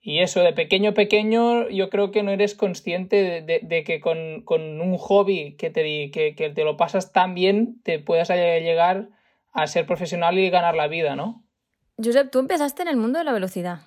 y 0.00 0.18
eso, 0.18 0.40
de 0.40 0.52
pequeño 0.52 0.94
pequeño, 0.94 1.68
yo 1.68 1.90
creo 1.90 2.10
que 2.10 2.22
no 2.22 2.32
eres 2.32 2.54
consciente 2.54 3.42
de, 3.42 3.84
que 3.84 4.00
con, 4.00 4.44
un 4.80 4.98
hobby 4.98 5.56
que 5.56 5.70
te, 5.70 6.10
que, 6.10 6.34
que, 6.34 6.50
te 6.50 6.64
lo 6.64 6.76
pasas 6.76 7.12
tan 7.12 7.34
bien, 7.34 7.80
te 7.84 7.98
puedas 7.98 8.28
llegar 8.30 9.10
a 9.52 9.66
ser 9.68 9.86
profesional 9.86 10.38
y 10.38 10.50
ganar 10.50 10.74
la 10.74 10.88
vida, 10.88 11.14
¿no? 11.14 11.41
Josep, 12.02 12.30
tú 12.30 12.38
empezaste 12.38 12.82
en 12.82 12.88
el 12.88 12.96
mundo 12.96 13.18
de 13.18 13.24
la 13.24 13.32
velocidad. 13.32 13.80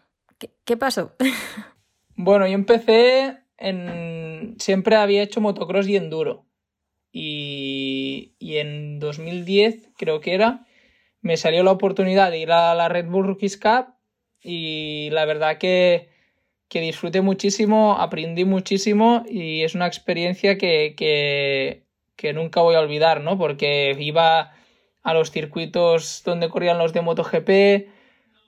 ¿Qué, 0.65 0.77
pasó? 0.77 1.13
bueno, 2.15 2.48
yo 2.48 2.53
empecé 2.53 3.38
en... 3.57 4.55
Siempre 4.60 4.95
había 4.95 5.24
hecho 5.24 5.41
motocross 5.41 5.88
y 5.88 5.95
enduro. 5.95 6.45
Y, 7.12 8.36
y 8.39 8.57
en 8.57 9.00
2010, 9.00 9.89
creo 9.98 10.19
que 10.19 10.34
era, 10.34 10.65
me 11.22 11.38
salió 11.38 11.63
la 11.63 11.72
oportunidad 11.72 12.29
de 12.29 12.39
ir 12.39 12.51
a 12.51 12.75
la 12.75 12.89
Red 12.89 13.07
Bull 13.07 13.25
Rookies 13.25 13.57
Cup 13.57 13.95
y 14.41 15.10
la 15.12 15.25
verdad 15.25 15.57
que, 15.57 16.10
que 16.67 16.81
disfruté 16.81 17.22
muchísimo, 17.22 17.98
aprendí 17.98 18.45
muchísimo 18.45 19.24
y 19.27 19.63
es 19.63 19.74
una 19.74 19.88
experiencia 19.88 20.57
que, 20.57 20.93
que, 20.95 21.84
que, 22.15 22.34
nunca 22.34 22.62
voy 22.62 22.75
a 22.75 22.79
olvidar, 22.79 23.22
¿no? 23.22 23.39
Porque 23.39 23.95
iba 23.98 24.53
a 25.01 25.13
los 25.15 25.31
circuitos 25.31 26.22
donde 26.25 26.50
corrían 26.50 26.77
los 26.77 26.93
de 26.93 27.01
MotoGP, 27.01 27.89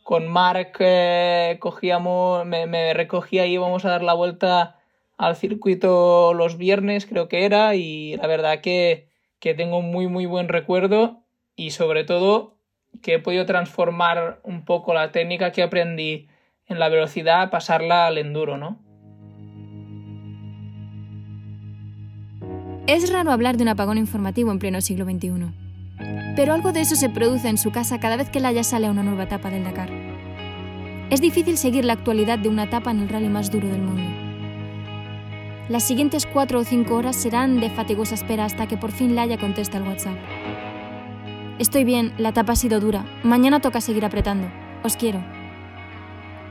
con 0.08 0.26
Mark 0.30 0.72
eh, 0.80 1.58
cogíamos, 1.60 2.46
me, 2.46 2.66
me 2.66 2.94
recogía 2.94 3.46
y 3.46 3.56
íbamos 3.56 3.84
a 3.84 3.90
dar 3.90 4.04
la 4.04 4.14
vuelta 4.14 4.80
al 5.18 5.36
circuito 5.36 6.34
los 6.34 6.58
viernes, 6.58 7.06
creo 7.06 7.28
que 7.28 7.44
era, 7.44 7.76
y 7.76 8.16
la 8.16 8.26
verdad 8.26 8.62
que, 8.62 9.10
que 9.40 9.54
tengo 9.54 9.82
muy, 9.82 10.08
muy 10.08 10.26
buen 10.26 10.48
recuerdo 10.48 11.26
y 11.58 11.72
sobre 11.72 12.06
todo 12.06 12.56
que 13.02 13.16
he 13.16 13.20
podido 13.20 13.46
transformar 13.46 14.40
un 14.44 14.64
poco 14.64 14.94
la 14.94 15.12
técnica 15.12 15.52
que 15.52 15.62
aprendí 15.62 16.30
en 16.68 16.80
la 16.80 16.88
velocidad, 16.88 17.50
pasarla 17.50 18.08
al 18.08 18.18
enduro, 18.18 18.58
¿no? 18.58 18.80
Es 22.88 23.12
raro 23.12 23.34
hablar 23.34 23.58
de 23.58 23.64
un 23.64 23.70
apagón 23.70 23.98
informativo 23.98 24.54
en 24.54 24.60
pleno 24.60 24.80
siglo 24.80 25.04
XXI, 25.04 25.66
pero 26.38 26.53
algo 26.53 26.72
de 26.72 26.82
eso 26.82 26.96
se 26.96 27.10
produce 27.10 27.50
en 27.50 27.58
su 27.58 27.72
casa 27.72 28.00
cada 28.00 28.15
vez 28.15 28.29
que 28.29 28.39
Laia 28.39 28.63
sale 28.63 28.86
a 28.86 28.91
una 28.91 29.01
nueva 29.01 29.24
etapa 29.24 29.50
del 29.50 29.63
Dakar. 29.63 29.89
Es 31.10 31.20
difícil 31.20 31.58
seguir 31.58 31.84
la 31.84 31.94
actualidad 31.94 32.38
de 32.38 32.48
una 32.48 32.65
etapa 32.65 32.91
en 32.91 33.00
el 33.00 33.10
rally 33.10 33.27
más 33.27 33.50
duro 33.50 33.67
del 33.67 33.82
mundo. 33.82 34.03
Las 35.67 35.82
siguientes 35.82 36.27
cuatro 36.27 36.60
o 36.60 36.63
cinco 36.63 36.94
horas 36.94 37.15
serán 37.15 37.60
de 37.60 37.72
fatigosa 37.72 38.13
espera 38.13 38.46
hasta 38.46 38.67
que 38.67 38.77
por 38.77 38.91
fin 38.91 39.15
Laia 39.15 39.39
contesta 39.39 39.77
el 39.77 39.88
WhatsApp. 39.88 40.15
Estoy 41.58 41.84
bien, 41.84 42.13
la 42.20 42.29
etapa 42.29 42.53
ha 42.53 42.56
sido 42.56 42.79
dura. 42.79 43.03
Mañana 43.24 43.60
toca 43.60 43.82
seguir 43.82 44.06
apretando. 44.06 44.48
Os 44.84 44.96
quiero. 44.96 45.25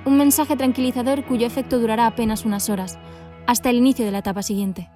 Un 0.04 0.16
mensaje 0.16 0.56
tranquilizador 0.56 1.24
cuyo 1.24 1.46
efecto 1.46 1.78
durará 1.78 2.08
apenas 2.08 2.44
unas 2.44 2.68
horas, 2.70 2.98
hasta 3.46 3.70
el 3.70 3.76
inicio 3.76 4.04
de 4.04 4.10
la 4.10 4.18
etapa 4.18 4.42
siguiente. 4.42 4.90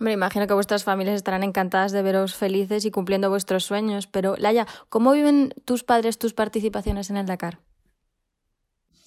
Me 0.00 0.12
imagino 0.12 0.46
que 0.46 0.54
vuestras 0.54 0.84
familias 0.84 1.16
estarán 1.16 1.42
encantadas 1.42 1.92
de 1.92 2.02
veros 2.02 2.34
felices 2.34 2.84
y 2.84 2.90
cumpliendo 2.90 3.30
vuestros 3.30 3.64
sueños, 3.64 4.06
pero 4.06 4.36
Laia, 4.36 4.66
¿cómo 4.88 5.12
viven 5.12 5.52
tus 5.64 5.82
padres 5.82 6.18
tus 6.18 6.34
participaciones 6.34 7.10
en 7.10 7.16
el 7.16 7.26
Dakar? 7.26 7.58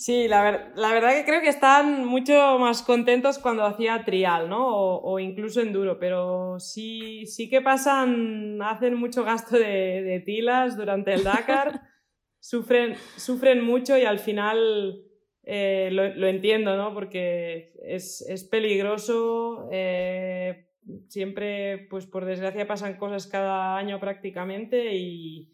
Sí, 0.01 0.27
la, 0.27 0.41
verdad 0.41 1.13
que 1.13 1.25
creo 1.25 1.41
que 1.41 1.49
están 1.49 2.05
mucho 2.05 2.57
más 2.57 2.81
contentos 2.81 3.37
cuando 3.37 3.63
hacía 3.63 4.03
trial, 4.03 4.49
¿no? 4.49 4.65
O, 4.67 5.19
incluso 5.19 5.61
enduro, 5.61 5.99
pero 5.99 6.59
sí, 6.59 7.27
sí 7.27 7.47
que 7.51 7.61
pasan, 7.61 8.59
hacen 8.63 8.95
mucho 8.95 9.23
gasto 9.23 9.59
de, 9.59 10.23
tilas 10.25 10.75
durante 10.75 11.13
el 11.13 11.23
Dakar, 11.23 11.81
sufren, 12.39 12.95
sufren 13.15 13.63
mucho 13.63 13.95
y 13.95 14.03
al 14.03 14.17
final 14.17 15.05
eh, 15.43 15.89
lo, 15.91 16.25
entiendo, 16.25 16.75
¿no? 16.77 16.95
Porque 16.95 17.71
es, 17.83 18.47
peligroso, 18.49 19.69
eh, 19.71 20.70
siempre, 21.07 21.87
pues 21.89 22.05
por 22.05 22.25
desgracia 22.25 22.67
pasan 22.67 22.97
cosas 22.97 23.27
cada 23.27 23.77
año 23.77 23.99
prácticamente 23.99 24.95
y 24.95 25.51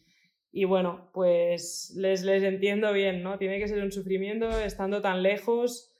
y 0.51 0.65
bueno, 0.65 1.11
pues 1.13 1.93
les, 1.95 2.23
les 2.23 2.41
entiendo 2.41 2.91
bien, 2.91 3.21
¿no? 3.21 3.37
Tiene 3.37 3.59
que 3.59 3.67
ser 3.67 3.83
un 3.83 3.91
sufrimiento 3.91 4.49
estando 4.59 5.03
tan 5.03 5.21
lejos. 5.21 5.93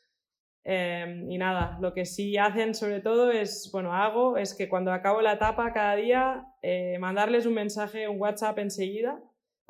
Em, 0.64 1.30
y 1.32 1.38
nada, 1.38 1.78
lo 1.80 1.94
que 1.94 2.06
sí 2.06 2.38
hacen 2.38 2.74
sobre 2.74 3.00
todo 3.00 3.32
es, 3.32 3.70
bueno, 3.72 3.94
hago, 3.94 4.36
es 4.36 4.56
que 4.56 4.68
cuando 4.68 4.92
acabo 4.92 5.22
la 5.22 5.34
etapa 5.34 5.72
cada 5.74 5.96
día, 5.96 6.46
eh, 6.64 6.98
mandarles 7.00 7.46
un 7.46 7.54
mensaje, 7.54 8.08
un 8.08 8.20
WhatsApp 8.20 8.58
enseguida, 8.58 9.22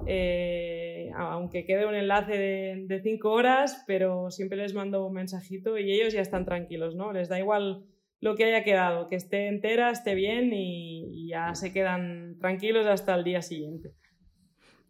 eh, 0.06 1.12
aunque 1.18 1.66
quede 1.66 1.86
un 1.86 1.96
enlace 1.96 2.38
de, 2.88 3.02
cinco 3.04 3.32
horas, 3.32 3.84
pero 3.88 4.32
siempre 4.32 4.58
les 4.58 4.74
mando 4.74 5.06
un 5.06 5.14
mensajito 5.14 5.78
y 5.78 5.92
ellos 5.92 6.14
ya 6.14 6.22
están 6.22 6.46
tranquilos, 6.46 6.96
¿no? 6.96 7.12
Les 7.12 7.28
da 7.28 7.38
igual 7.40 7.86
lo 8.20 8.36
que 8.36 8.46
haya 8.46 8.64
quedado, 8.64 9.08
que 9.08 9.16
esté 9.16 9.48
entera, 9.48 9.92
esté 9.92 10.16
bien 10.16 10.52
y 10.54 11.28
ya 11.30 11.54
se 11.56 11.72
quedan 11.72 12.38
tranquilos 12.40 12.86
hasta 12.88 13.16
el 13.16 13.24
día 13.24 13.42
siguiente. 13.42 13.94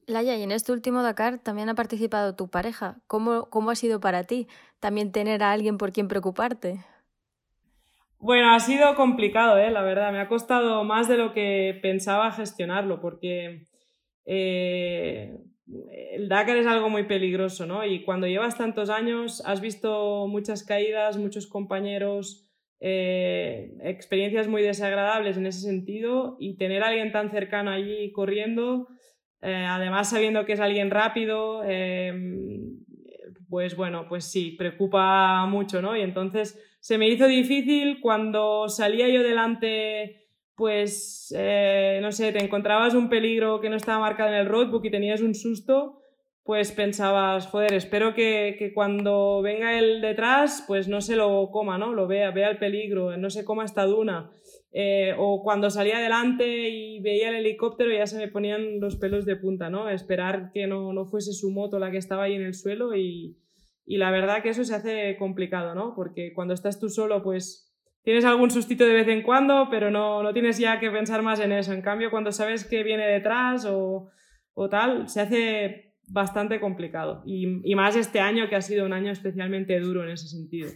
Laya, 0.07 0.38
y 0.38 0.43
en 0.43 0.53
este 0.53 0.72
último 0.72 1.03
Dakar 1.03 1.38
también 1.39 1.67
ha 1.67 1.75
participado 1.75 2.34
tu 2.34 2.50
pareja. 2.50 3.01
¿Cómo, 3.07 3.50
¿Cómo 3.50 3.72
ha 3.72 3.75
sido 3.75 4.00
para 4.00 4.24
ti 4.24 4.48
también 4.79 5.12
tener 5.12 5.43
a 5.43 5.51
alguien 5.51 5.77
por 5.77 5.91
quien 5.91 6.07
preocuparte? 6.07 6.79
Bueno, 8.17 8.51
ha 8.51 8.60
sido 8.62 8.96
complicado, 8.96 9.57
¿eh? 9.57 9.69
la 9.69 9.81
verdad. 9.81 10.13
Me 10.13 10.22
ha 10.22 10.29
costado 10.29 10.86
más 10.86 11.10
de 11.10 11.17
lo 11.17 11.34
que 11.34 11.77
pensaba 11.81 12.31
gestionarlo, 12.31 13.01
porque 13.01 13.67
eh, 14.25 15.38
el 16.13 16.29
Dakar 16.29 16.55
es 16.55 16.67
algo 16.67 16.89
muy 16.89 17.03
peligroso, 17.03 17.65
¿no? 17.65 17.86
Y 17.86 18.05
cuando 18.05 18.27
llevas 18.27 18.57
tantos 18.57 18.89
años, 18.89 19.43
has 19.46 19.60
visto 19.60 20.25
muchas 20.27 20.63
caídas, 20.63 21.17
muchos 21.17 21.48
compañeros, 21.48 22.47
eh, 22.79 23.74
experiencias 23.84 24.48
muy 24.48 24.62
desagradables 24.62 25.38
en 25.38 25.46
ese 25.48 25.62
sentido, 25.62 26.38
y 26.39 26.57
tener 26.57 26.84
a 26.84 26.88
alguien 26.88 27.12
tan 27.12 27.31
cercano 27.31 27.72
allí 27.72 28.12
corriendo 28.12 28.88
eh, 29.41 29.65
además, 29.67 30.10
sabiendo 30.10 30.46
que 30.46 30.53
es 30.53 30.60
alguien 30.60 30.89
rápido, 30.89 31.63
em, 31.63 32.79
pues 33.50 33.75
bueno, 33.75 34.07
pues 34.10 34.25
sí, 34.25 34.51
preocupa 34.57 35.46
mucho, 35.46 35.81
¿no? 35.81 35.96
Y 35.96 36.01
entonces 36.01 36.60
se 36.79 36.98
me 36.98 37.07
hizo 37.07 37.27
difícil 37.27 38.00
cuando 38.01 38.67
salía 38.67 39.07
yo 39.10 39.24
delante, 39.24 40.27
pues, 40.55 41.34
eh, 41.38 42.00
no 42.01 42.12
sé, 42.12 42.31
te 42.31 42.43
encontrabas 42.43 42.93
un 42.93 43.10
peligro 43.10 43.62
que 43.62 43.69
no 43.69 43.75
estaba 43.75 44.00
marcado 44.00 44.29
en 44.29 44.36
el 44.36 44.48
roadbook 44.48 44.86
y 44.86 44.91
tenías 44.91 45.22
un 45.22 45.36
susto, 45.36 46.01
pues 46.48 46.72
pensabas, 46.72 47.48
joder, 47.48 47.74
espero 47.75 48.16
que, 48.16 48.56
que 48.58 48.74
cuando 48.74 49.42
venga 49.44 49.77
el 49.77 50.01
detrás, 50.01 50.63
pues 50.68 50.88
no 50.88 51.01
se 51.01 51.16
lo 51.18 51.50
coma, 51.51 51.77
¿no? 51.77 51.94
Lo 51.94 52.08
vea, 52.08 52.32
vea 52.32 52.50
el 52.50 52.58
peligro, 52.58 53.18
no 53.18 53.30
se 53.30 53.46
coma 53.46 53.66
esta 53.66 53.84
duna. 53.86 54.32
eh, 54.72 55.13
o 55.18 55.44
cuando 55.44 55.70
salía 55.70 55.98
adelante 55.98 56.70
y 56.70 57.00
veía 57.01 57.30
el 57.30 57.36
helicóptero 57.38 57.92
ya 57.92 58.06
se 58.08 58.18
me 58.18 58.27
ponían 58.27 58.80
los 58.80 58.96
pelos 58.96 59.25
de 59.25 59.36
punta, 59.36 59.70
¿no? 59.70 59.89
Esperar 59.89 60.51
que 60.54 60.68
no, 60.68 60.94
no 60.94 61.06
fuese 61.06 61.34
su 61.34 61.51
moto 61.51 61.80
la 61.80 61.92
que 61.92 61.98
estaba 61.98 62.24
ahí 62.24 62.36
en 62.36 62.44
el 62.44 62.54
suelo 62.54 62.96
y, 62.96 63.38
y 63.86 63.98
la 63.98 64.12
verdad 64.12 64.42
que 64.44 64.50
eso 64.50 64.63
se 64.63 64.75
hace 64.75 65.18
complicado, 65.18 65.74
¿no? 65.75 65.94
Porque 65.96 66.32
cuando 66.34 66.54
estás 66.54 66.80
tú 66.80 66.89
solo, 66.89 67.24
pues 67.24 67.74
tienes 68.04 68.25
algún 68.25 68.51
sustito 68.51 68.86
de 68.86 68.94
vez 68.94 69.08
en 69.08 69.22
cuando, 69.24 69.68
pero 69.72 69.89
no, 69.92 70.24
no 70.24 70.34
tienes 70.34 70.58
ya 70.60 70.80
que 70.80 70.92
pensar 70.92 71.22
más 71.24 71.39
en 71.39 71.51
eso. 71.51 71.74
En 71.74 71.82
cambio, 71.82 72.12
cuando 72.12 72.32
sabes 72.32 72.63
que 72.66 72.84
viene 72.84 73.06
detrás 73.08 73.66
o, 73.66 74.10
o 74.54 74.70
tal, 74.70 75.10
se 75.10 75.22
hace 75.22 75.87
bastante 76.07 76.59
complicado. 76.59 77.21
Y, 77.25 77.61
y, 77.69 77.75
más 77.75 77.95
este 77.95 78.19
año, 78.19 78.49
que 78.49 78.55
ha 78.55 78.61
sido 78.61 78.85
un 78.85 78.93
año 78.93 79.11
especialmente 79.11 79.79
duro 79.79 80.03
en 80.03 80.09
ese 80.09 80.27
sentido. 80.27 80.71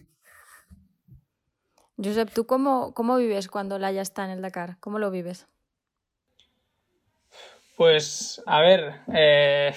Josep, 1.97 2.31
¿tú 2.31 2.45
cómo, 2.45 2.93
cómo 2.93 3.17
vives 3.17 3.47
cuando 3.47 3.77
Laia 3.77 4.01
está 4.01 4.25
en 4.25 4.31
el 4.31 4.41
Dakar? 4.41 4.77
¿Cómo 4.79 4.99
lo 4.99 5.11
vives? 5.11 5.47
Pues, 7.77 8.41
a 8.45 8.61
ver, 8.61 9.01
eh, 9.13 9.73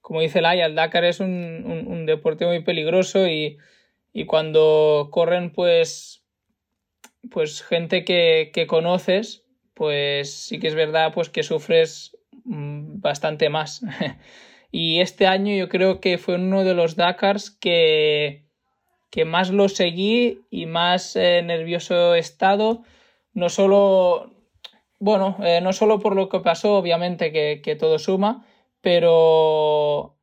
como 0.00 0.20
dice 0.20 0.40
Laia, 0.42 0.66
el 0.66 0.74
Dakar 0.74 1.04
es 1.04 1.20
un, 1.20 2.04
deporte 2.06 2.46
muy 2.46 2.62
peligroso 2.62 3.26
y, 3.26 3.58
cuando 4.26 5.08
corren, 5.10 5.50
pues, 5.50 6.22
pues 7.30 7.62
gente 7.62 8.04
que, 8.04 8.66
conoces, 8.68 9.44
pues 9.72 10.32
sí 10.32 10.60
que 10.60 10.68
es 10.68 10.74
verdad 10.74 11.12
pues 11.12 11.30
que 11.30 11.42
sufres 11.42 12.16
mm, 12.44 13.00
bastante 13.00 13.48
más. 13.48 13.82
y 14.76 15.00
este 15.00 15.28
año 15.28 15.54
yo 15.54 15.68
creo 15.68 16.00
que 16.00 16.18
fue 16.18 16.34
uno 16.34 16.64
de 16.64 16.74
los 16.74 16.96
Dakars 16.96 17.48
que, 17.48 18.42
que 19.08 19.24
más 19.24 19.50
lo 19.50 19.68
seguí 19.68 20.40
y 20.50 20.66
más 20.66 21.14
eh, 21.14 21.42
nervioso 21.44 22.16
estado, 22.16 22.82
no 23.34 23.50
solo, 23.50 24.32
bueno, 24.98 25.36
eh, 25.44 25.60
no 25.62 25.72
solo 25.72 26.00
por 26.00 26.16
lo 26.16 26.28
que 26.28 26.40
pasó, 26.40 26.76
obviamente 26.76 27.30
que, 27.30 27.60
que 27.62 27.76
todo 27.76 28.00
suma, 28.00 28.44
pero, 28.80 30.16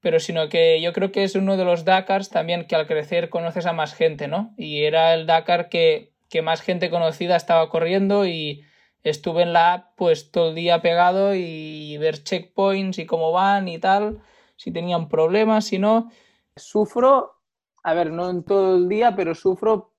pero 0.00 0.20
sino 0.20 0.48
que 0.48 0.80
yo 0.80 0.94
creo 0.94 1.12
que 1.12 1.24
es 1.24 1.34
uno 1.34 1.58
de 1.58 1.66
los 1.66 1.84
Dakars 1.84 2.30
también 2.30 2.64
que 2.64 2.76
al 2.76 2.86
crecer 2.86 3.28
conoces 3.28 3.66
a 3.66 3.74
más 3.74 3.92
gente, 3.92 4.26
¿no? 4.26 4.54
Y 4.56 4.84
era 4.84 5.12
el 5.12 5.26
Dakar 5.26 5.68
que, 5.68 6.14
que 6.30 6.40
más 6.40 6.62
gente 6.62 6.88
conocida 6.88 7.36
estaba 7.36 7.68
corriendo 7.68 8.24
y 8.24 8.64
estuve 9.08 9.42
en 9.42 9.52
la 9.52 9.74
app 9.74 9.96
pues 9.96 10.30
todo 10.30 10.50
el 10.50 10.54
día 10.54 10.82
pegado 10.82 11.34
y 11.34 11.96
ver 11.98 12.22
checkpoints 12.22 12.98
y 12.98 13.06
cómo 13.06 13.32
van 13.32 13.68
y 13.68 13.78
tal, 13.78 14.22
si 14.56 14.72
tenían 14.72 15.08
problemas, 15.08 15.66
si 15.66 15.78
no. 15.78 16.10
Sufro, 16.56 17.36
a 17.82 17.94
ver, 17.94 18.10
no 18.12 18.30
en 18.30 18.44
todo 18.44 18.76
el 18.76 18.88
día, 18.88 19.14
pero 19.16 19.34
sufro 19.34 19.92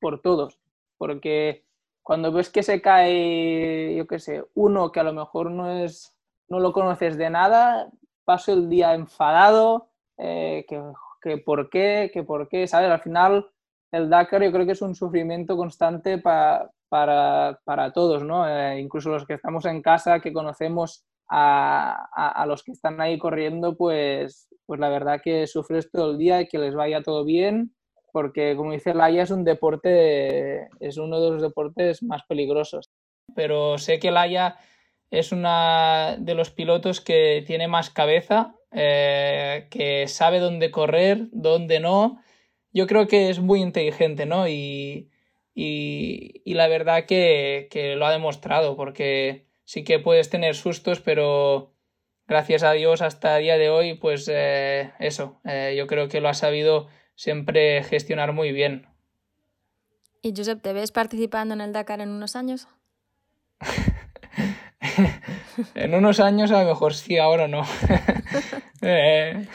por 0.00 0.22
todos, 0.22 0.58
porque 0.96 1.64
cuando 2.02 2.32
ves 2.32 2.50
que 2.50 2.62
se 2.62 2.80
cae, 2.80 3.94
yo 3.96 4.06
qué 4.06 4.18
sé, 4.18 4.44
uno 4.54 4.92
que 4.92 5.00
a 5.00 5.04
lo 5.04 5.12
mejor 5.12 5.50
no 5.50 5.70
es 5.70 6.14
no 6.48 6.60
lo 6.60 6.72
conoces 6.72 7.16
de 7.16 7.30
nada, 7.30 7.90
paso 8.24 8.52
el 8.52 8.68
día 8.68 8.94
enfadado, 8.94 9.90
eh, 10.16 10.66
que, 10.68 11.38
por 11.38 11.70
qué, 11.70 12.10
que 12.12 12.22
por 12.22 12.48
qué, 12.48 12.66
¿sabes? 12.66 12.90
Al 12.90 13.00
final 13.00 13.50
el 13.92 14.10
Dakar 14.10 14.42
yo 14.42 14.52
creo 14.52 14.66
que 14.66 14.72
es 14.72 14.82
un 14.82 14.94
sufrimiento 14.94 15.56
constante 15.56 16.18
para, 16.18 16.70
para, 16.88 17.92
todos, 17.92 18.22
¿no? 18.24 18.48
Eh, 18.48 18.80
incluso 18.80 19.10
los 19.10 19.26
que 19.26 19.34
estamos 19.34 19.64
en 19.64 19.82
casa, 19.82 20.20
que 20.20 20.32
conocemos 20.32 21.04
a, 21.30 22.44
los 22.46 22.62
que 22.62 22.72
están 22.72 23.00
ahí 23.00 23.18
corriendo, 23.18 23.76
pues, 23.76 24.48
pues 24.66 24.80
la 24.80 24.88
verdad 24.88 25.20
que 25.22 25.46
sufres 25.46 25.90
todo 25.90 26.12
el 26.12 26.18
día 26.18 26.40
y 26.40 26.48
que 26.48 26.58
les 26.58 26.74
vaya 26.74 27.02
todo 27.02 27.24
bien, 27.24 27.74
porque 28.12 28.56
como 28.56 28.72
dice 28.72 28.94
Laia, 28.94 29.22
es 29.22 29.30
un 29.30 29.44
deporte, 29.44 30.68
es 30.80 30.96
uno 30.96 31.20
de 31.20 31.30
los 31.30 31.42
deportes 31.42 32.02
más 32.02 32.22
peligrosos. 32.26 32.90
Pero 33.34 33.78
sé 33.78 33.98
que 33.98 34.10
Laia 34.10 34.56
es 35.10 35.32
una 35.32 36.16
de 36.18 36.34
los 36.34 36.50
pilotos 36.50 37.00
que 37.00 37.44
tiene 37.46 37.68
más 37.68 37.90
cabeza, 37.90 38.54
eh, 38.72 39.66
que 39.70 40.06
sabe 40.08 40.38
dónde 40.38 40.70
correr, 40.70 41.28
dónde 41.32 41.80
no. 41.80 42.20
Yo 42.72 42.86
creo 42.86 43.08
que 43.08 43.30
es 43.30 43.40
muy 43.40 43.60
inteligente, 43.60 44.26
¿no? 44.26 44.48
Y, 44.48 45.10
y, 45.60 46.54
la 46.54 46.68
verdad 46.68 47.04
que, 47.04 47.68
lo 47.96 48.06
ha 48.06 48.12
demostrado, 48.12 48.76
porque 48.76 49.46
sí 49.64 49.82
que 49.82 49.98
puedes 49.98 50.30
tener 50.30 50.54
sustos, 50.54 51.00
pero 51.00 51.72
gracias 52.28 52.62
a 52.62 52.70
Dios 52.72 53.02
hasta 53.02 53.38
el 53.38 53.42
día 53.42 53.58
de 53.58 53.68
hoy, 53.68 53.94
pues 53.94 54.30
eh, 54.32 54.92
eso, 55.00 55.40
eh, 55.44 55.74
yo 55.76 55.88
creo 55.88 56.08
que 56.08 56.20
lo 56.20 56.28
ha 56.28 56.34
sabido 56.34 56.86
siempre 57.16 57.82
gestionar 57.82 58.32
muy 58.32 58.52
bien. 58.52 58.86
¿Y 60.22 60.32
Josep, 60.36 60.62
te 60.62 60.72
ves 60.72 60.92
participando 60.92 61.54
en 61.54 61.60
el 61.60 61.72
Dakar 61.72 62.00
en 62.00 62.10
unos 62.10 62.36
años? 62.36 62.68
en 65.74 65.94
unos 65.94 66.20
años 66.20 66.52
a 66.52 66.62
lo 66.62 66.68
mejor 66.68 66.94
sí, 66.94 67.18
ahora 67.18 67.48
no. 67.48 67.64
Eh. 68.82 69.46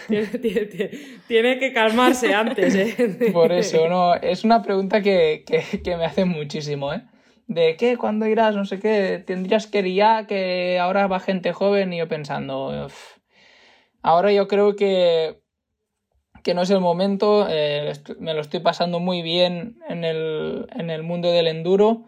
tiene, 1.27 1.59
que 1.59 1.73
calmarse 1.73 2.33
antes. 2.33 2.75
¿eh? 2.75 3.31
Por 3.31 3.51
eso, 3.51 3.87
no. 3.87 4.15
Es 4.15 4.43
una 4.43 4.61
pregunta 4.61 5.01
que, 5.01 5.45
me 5.85 6.05
hace 6.05 6.25
muchísimo, 6.25 6.93
¿eh? 6.93 7.03
De 7.47 7.75
qué, 7.77 7.97
cuándo 7.97 8.25
irás, 8.25 8.55
no 8.55 8.65
sé 8.65 8.79
qué, 8.79 9.21
tendrías 9.25 9.67
que 9.67 9.79
ir 9.79 9.93
ya, 9.95 10.27
que 10.27 10.79
ahora 10.79 11.07
va 11.07 11.19
gente 11.19 11.51
joven 11.51 11.91
y 11.91 11.97
yo 11.97 12.07
pensando, 12.07 12.87
ahora 14.01 14.31
yo 14.31 14.47
creo 14.47 14.75
que, 14.77 15.41
que 16.41 16.53
no 16.53 16.61
es 16.61 16.69
el 16.69 16.79
momento, 16.79 17.45
eh, 17.49 17.93
me 18.17 18.33
lo 18.33 18.41
estoy 18.41 18.61
pasando 18.61 18.99
muy 18.99 19.21
bien 19.21 19.77
en 19.89 20.05
el, 20.05 20.67
en 20.73 20.89
el 20.89 21.03
mundo 21.03 21.31
del 21.31 21.47
enduro 21.47 22.05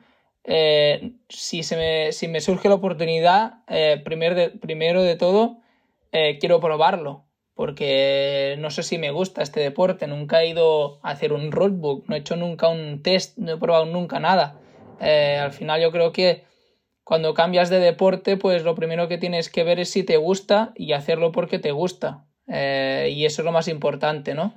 eh, 0.47 1.13
si, 1.27 1.63
se 1.63 1.75
me, 1.75 2.11
si 2.11 2.27
me 2.27 2.39
surge 2.39 2.69
la 2.69 2.75
oportunidad, 2.75 3.63
eh, 3.67 4.03
de, 4.05 4.49
primero 4.51 5.03
de 5.03 5.15
todo, 5.15 5.61
eh, 6.15 6.37
quiero 6.39 6.59
probarlo, 6.59 7.25
porque 7.53 8.55
no 8.59 8.69
sé 8.69 8.83
si 8.83 8.97
me 8.97 9.11
gusta 9.11 9.41
este 9.41 9.59
deporte, 9.59 10.07
nunca 10.07 10.41
he 10.41 10.49
ido 10.49 10.99
a 11.03 11.11
hacer 11.11 11.33
un 11.33 11.51
roadbook, 11.51 12.07
no 12.07 12.15
he 12.15 12.19
hecho 12.19 12.35
nunca 12.35 12.67
un 12.69 13.01
test, 13.03 13.37
no 13.37 13.53
he 13.53 13.57
probado 13.57 13.85
nunca 13.85 14.19
nada. 14.19 14.59
al 14.99 15.51
final 15.51 15.81
yo 15.81 15.91
creo 15.91 16.11
que 16.11 16.43
cuando 17.03 17.33
cambias 17.33 17.69
de 17.69 17.79
deporte, 17.79 18.37
pues 18.37 18.63
lo 18.63 18.75
primero 18.75 19.07
que 19.07 19.17
tienes 19.17 19.49
que 19.49 19.63
ver 19.63 19.79
es 19.79 19.89
si 19.91 20.03
te 20.03 20.17
gusta 20.17 20.73
y 20.75 20.93
hacerlo 20.93 21.31
porque 21.31 21.59
te 21.59 21.71
gusta. 21.71 22.25
y 22.47 23.25
eso 23.25 23.41
es 23.41 23.45
lo 23.45 23.51
más 23.51 23.67
importante, 23.67 24.33
¿no? 24.33 24.53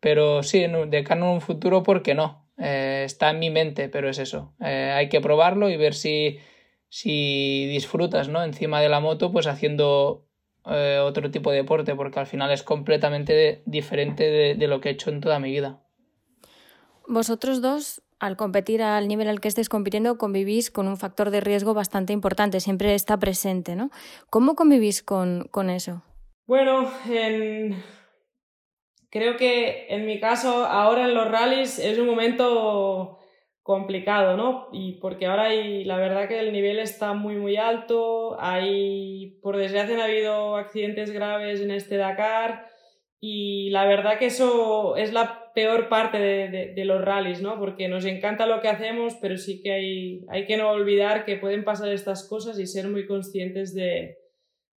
Pero 0.00 0.42
sí, 0.42 0.66
de 0.66 1.04
cara 1.04 1.20
en 1.20 1.26
un 1.26 1.40
futuro, 1.40 1.82
¿por 1.82 2.02
qué 2.02 2.14
no? 2.14 2.44
Eh, 2.58 3.02
está 3.04 3.30
en 3.30 3.38
mi 3.38 3.50
mente, 3.50 3.88
pero 3.88 4.08
es 4.08 4.18
eso. 4.18 4.54
Eh, 4.60 4.92
hay 4.94 5.08
que 5.08 5.20
probarlo 5.20 5.70
y 5.70 5.76
ver 5.76 5.94
si, 5.94 6.38
si 6.88 7.66
disfrutas, 7.66 8.28
¿no? 8.28 8.44
Encima 8.44 8.80
de 8.80 8.88
la 8.88 9.00
moto, 9.00 9.32
pues 9.32 9.46
haciendo 9.46 10.23
eh, 10.66 10.98
otro 11.02 11.30
tipo 11.30 11.50
de 11.50 11.58
deporte, 11.58 11.94
porque 11.94 12.20
al 12.20 12.26
final 12.26 12.50
es 12.50 12.62
completamente 12.62 13.62
diferente 13.66 14.24
de, 14.24 14.54
de, 14.54 14.68
lo 14.68 14.80
que 14.80 14.88
he 14.88 14.92
hecho 14.92 15.10
en 15.10 15.20
toda 15.20 15.38
mi 15.38 15.50
vida. 15.50 15.80
Vosotros 17.06 17.60
dos, 17.60 18.02
al 18.18 18.36
competir 18.36 18.82
al 18.82 19.08
nivel 19.08 19.28
al 19.28 19.40
que 19.40 19.48
estéis 19.48 19.68
compitiendo, 19.68 20.16
convivís 20.16 20.70
con 20.70 20.88
un 20.88 20.96
factor 20.96 21.30
de 21.30 21.40
riesgo 21.40 21.74
bastante 21.74 22.12
importante, 22.12 22.60
siempre 22.60 22.94
está 22.94 23.18
presente, 23.18 23.76
¿no? 23.76 23.90
¿Cómo 24.30 24.54
convivís 24.54 25.02
con, 25.02 25.48
con 25.50 25.68
eso? 25.70 26.02
Bueno, 26.46 26.90
en 27.08 27.82
Creo 29.14 29.36
que 29.36 29.86
en 29.90 30.06
mi 30.06 30.18
caso, 30.18 30.66
ahora 30.66 31.04
en 31.04 31.14
los 31.14 31.30
rallies 31.30 31.78
es 31.78 32.00
un 32.00 32.06
momento 32.06 33.20
complicado, 33.64 34.36
¿no? 34.36 34.68
Y 34.72 34.92
porque 35.00 35.24
ahora 35.24 35.44
hay, 35.44 35.84
la 35.84 35.96
verdad 35.96 36.28
que 36.28 36.38
el 36.38 36.52
nivel 36.52 36.78
está 36.78 37.14
muy, 37.14 37.36
muy 37.36 37.56
alto, 37.56 38.36
hay, 38.38 39.38
por 39.42 39.56
desgracia, 39.56 39.94
han 39.94 40.02
habido 40.02 40.56
accidentes 40.56 41.10
graves 41.10 41.62
en 41.62 41.70
este 41.70 41.96
Dakar 41.96 42.68
y 43.20 43.70
la 43.70 43.86
verdad 43.86 44.18
que 44.18 44.26
eso 44.26 44.96
es 44.96 45.14
la 45.14 45.50
peor 45.54 45.88
parte 45.88 46.18
de, 46.18 46.74
de, 46.74 46.84
los 46.84 47.02
rallies, 47.02 47.40
¿no? 47.40 47.58
Porque 47.58 47.88
nos 47.88 48.04
encanta 48.04 48.44
lo 48.44 48.60
que 48.60 48.68
hacemos, 48.68 49.14
pero 49.22 49.38
sí 49.38 49.62
que 49.62 49.72
hay, 49.72 50.26
hay 50.28 50.44
que 50.44 50.58
no 50.58 50.68
olvidar 50.68 51.24
que 51.24 51.38
pueden 51.38 51.64
pasar 51.64 51.90
estas 51.90 52.28
cosas 52.28 52.58
y 52.58 52.66
ser 52.66 52.88
muy 52.88 53.06
conscientes 53.06 53.74
de, 53.74 54.18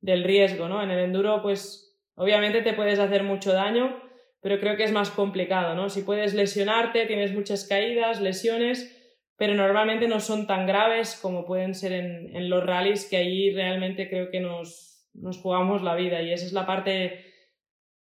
del 0.01 0.23
riesgo, 0.23 0.69
¿no? 0.69 0.81
En 0.81 0.93
el 0.93 1.01
enduro, 1.01 1.43
pues, 1.43 1.99
obviamente 2.15 2.63
te 2.63 2.73
puedes 2.73 3.01
hacer 3.01 3.25
mucho 3.25 3.53
daño, 3.53 4.01
pero 4.41 4.61
creo 4.61 4.77
que 4.77 4.85
es 4.85 4.93
más 4.93 5.11
complicado, 5.11 5.75
¿no? 5.75 5.89
Si 5.89 6.03
puedes 6.03 6.35
lesionarte, 6.35 7.07
tienes 7.07 7.33
muchas 7.33 7.67
caídas, 7.67 8.21
lesiones, 8.21 8.93
pero 9.37 9.55
normalmente 9.55 10.09
no 10.09 10.21
son 10.21 10.47
tan 10.47 10.67
graves 10.67 11.19
como 11.21 11.45
pueden 11.45 11.75
ser 11.75 11.93
en, 11.93 12.49
los 12.49 12.65
rallies, 12.65 13.07
que 13.09 13.17
ahí 13.17 13.51
realmente 13.55 14.09
creo 14.09 14.31
que 14.31 14.41
nos, 14.41 15.09
nos 15.15 15.39
jugamos 15.39 15.83
la 15.83 15.95
vida 15.95 16.23
y 16.23 16.33
esa 16.33 16.47
es 16.47 16.53
la 16.53 16.67
parte, 16.67 17.25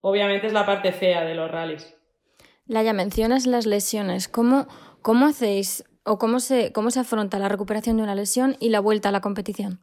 obviamente 0.01 0.47
es 0.47 0.53
la 0.53 0.67
parte 0.67 0.93
fea 0.93 1.25
de 1.25 1.35
los 1.35 1.51
rallies. 1.51 1.97
Laia, 2.67 2.93
mencionas 2.93 3.47
las 3.47 3.65
lesiones. 3.65 4.29
¿Cómo, 4.29 4.67
cómo 5.01 5.27
hacéis 5.27 5.85
o 6.05 6.19
cómo 6.19 6.41
se, 6.41 6.73
cómo 6.73 6.91
se 6.91 7.01
afronta 7.01 7.39
la 7.39 7.49
recuperación 7.49 7.97
de 7.97 8.03
una 8.03 8.15
lesión 8.15 8.57
y 8.61 8.71
la 8.71 8.81
vuelta 8.81 9.09
a 9.09 9.13
la 9.13 9.21
competición? 9.21 9.81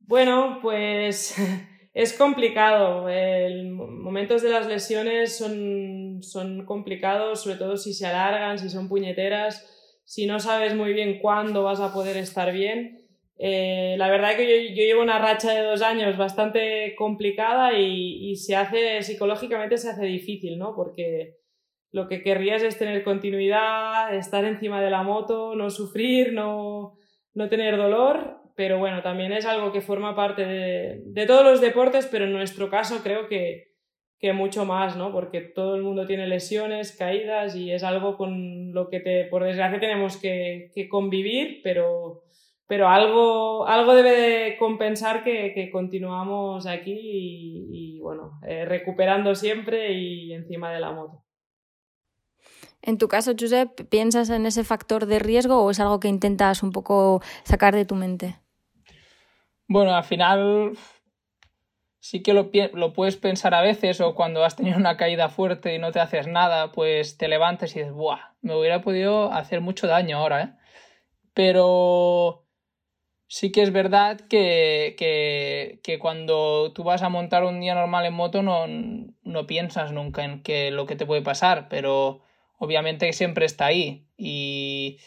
Bueno, 0.00 0.58
pues 0.62 1.36
es 1.92 2.12
complicado. 2.12 3.08
El, 3.08 3.70
momentos 3.72 4.42
de 4.42 4.50
las 4.50 4.66
lesiones 4.66 5.36
son, 5.36 6.22
son 6.22 6.64
complicados, 6.64 7.42
sobre 7.42 7.56
todo 7.56 7.76
si 7.76 7.92
se 7.94 8.06
alargan, 8.06 8.58
si 8.58 8.68
son 8.68 8.88
puñeteras. 8.88 9.66
si 10.04 10.26
no 10.26 10.40
sabes 10.40 10.74
muy 10.74 10.92
bien 10.92 11.20
cuándo 11.20 11.62
vas 11.62 11.80
a 11.80 11.92
poder 11.92 12.16
estar 12.16 12.52
bien. 12.52 13.06
Eh, 13.38 13.94
la 13.96 14.10
verdad 14.10 14.36
que 14.36 14.46
yo, 14.46 14.74
yo, 14.74 14.82
llevo 14.82 15.02
una 15.02 15.18
racha 15.18 15.52
de 15.52 15.62
dos 15.62 15.82
años 15.82 16.18
bastante 16.18 16.94
complicada 16.96 17.78
y, 17.78 18.30
y, 18.30 18.36
se 18.36 18.54
hace, 18.54 19.02
psicológicamente 19.02 19.78
se 19.78 19.88
hace 19.88 20.04
difícil, 20.04 20.58
¿no? 20.58 20.74
Porque 20.74 21.36
lo 21.92 22.06
que 22.06 22.22
querrías 22.22 22.62
es 22.62 22.78
tener 22.78 23.02
continuidad, 23.02 24.14
estar 24.14 24.44
encima 24.44 24.82
de 24.82 24.90
la 24.90 25.02
moto, 25.02 25.54
no 25.56 25.70
sufrir, 25.70 26.32
no, 26.34 26.98
no 27.34 27.48
tener 27.48 27.76
dolor, 27.76 28.40
pero 28.60 28.78
bueno, 28.78 29.00
también 29.00 29.32
es 29.32 29.46
algo 29.46 29.72
que 29.72 29.80
forma 29.80 30.14
parte 30.14 30.44
de, 30.44 31.26
todos 31.26 31.42
los 31.42 31.62
deportes, 31.62 32.04
pero 32.04 32.26
en 32.26 32.34
nuestro 32.34 32.68
caso 32.68 33.02
creo 33.02 33.26
que, 33.26 33.72
que 34.18 34.34
mucho 34.34 34.66
más, 34.66 34.98
¿no? 34.98 35.12
Porque 35.12 35.40
todo 35.40 35.76
el 35.76 35.82
mundo 35.82 36.06
tiene 36.06 36.26
lesiones, 36.26 36.94
caídas 36.94 37.56
y 37.56 37.72
es 37.72 37.82
algo 37.82 38.18
con 38.18 38.74
lo 38.74 38.90
que 38.90 39.28
por 39.30 39.44
desgracia 39.44 39.80
tenemos 39.80 40.18
que, 40.18 40.70
convivir, 40.90 41.62
pero, 41.64 42.24
pero 42.66 42.88
algo, 42.88 43.66
algo 43.66 43.94
debe 43.94 44.10
de 44.10 44.56
compensar 44.58 45.24
que, 45.24 45.70
continuamos 45.72 46.66
aquí 46.66 46.92
y, 46.92 47.96
y 47.96 48.00
bueno, 48.00 48.40
eh, 48.46 48.66
recuperando 48.66 49.34
siempre 49.34 49.94
y 49.94 50.34
encima 50.34 50.70
de 50.70 50.80
la 50.80 50.92
moto. 50.92 51.24
En 52.82 52.98
tu 52.98 53.08
caso, 53.08 53.32
Josep, 53.40 53.88
¿piensas 53.88 54.28
en 54.28 54.44
ese 54.44 54.64
factor 54.64 55.06
de 55.06 55.18
riesgo 55.18 55.62
o 55.64 55.70
es 55.70 55.80
algo 55.80 55.98
que 55.98 56.08
intentas 56.08 56.62
un 56.62 56.72
poco 56.72 57.22
sacar 57.44 57.74
de 57.74 57.86
tu 57.86 57.94
mente? 57.94 58.36
Bueno, 59.70 59.94
al 59.94 60.02
final 60.02 60.72
sí 62.00 62.24
que 62.24 62.34
lo, 62.34 62.50
lo, 62.74 62.92
puedes 62.92 63.16
pensar 63.16 63.54
a 63.54 63.60
veces 63.60 64.00
o 64.00 64.16
cuando 64.16 64.44
has 64.44 64.56
tenido 64.56 64.76
una 64.76 64.96
caída 64.96 65.28
fuerte 65.28 65.76
y 65.76 65.78
no 65.78 65.92
te 65.92 66.00
haces 66.00 66.26
nada, 66.26 66.72
pues 66.72 67.16
te 67.16 67.28
levantas 67.28 67.76
y 67.76 67.78
dices, 67.78 67.92
¡buah! 67.94 68.34
Me 68.42 68.56
hubiera 68.56 68.80
podido 68.82 69.32
hacer 69.32 69.60
mucho 69.60 69.86
daño 69.86 70.16
ahora, 70.18 70.42
¿eh? 70.42 70.50
Pero 71.34 72.48
sí 73.28 73.52
que 73.52 73.62
es 73.62 73.72
verdad 73.72 74.18
que, 74.28 74.96
que, 74.98 75.78
que 75.84 76.00
cuando 76.00 76.72
tú 76.72 76.82
vas 76.82 77.02
a 77.02 77.08
montar 77.08 77.44
un 77.44 77.60
día 77.60 77.76
normal 77.76 78.06
en 78.06 78.14
moto 78.14 78.42
no, 78.42 78.66
no 78.66 79.46
piensas 79.46 79.92
nunca 79.92 80.24
en 80.24 80.42
que 80.42 80.72
lo 80.72 80.86
que 80.86 80.96
te 80.96 81.06
puede 81.06 81.22
pasar, 81.22 81.68
pero 81.68 82.22
obviamente 82.58 83.12
siempre 83.12 83.46
está 83.46 83.66
ahí 83.66 84.08
y, 84.16 84.98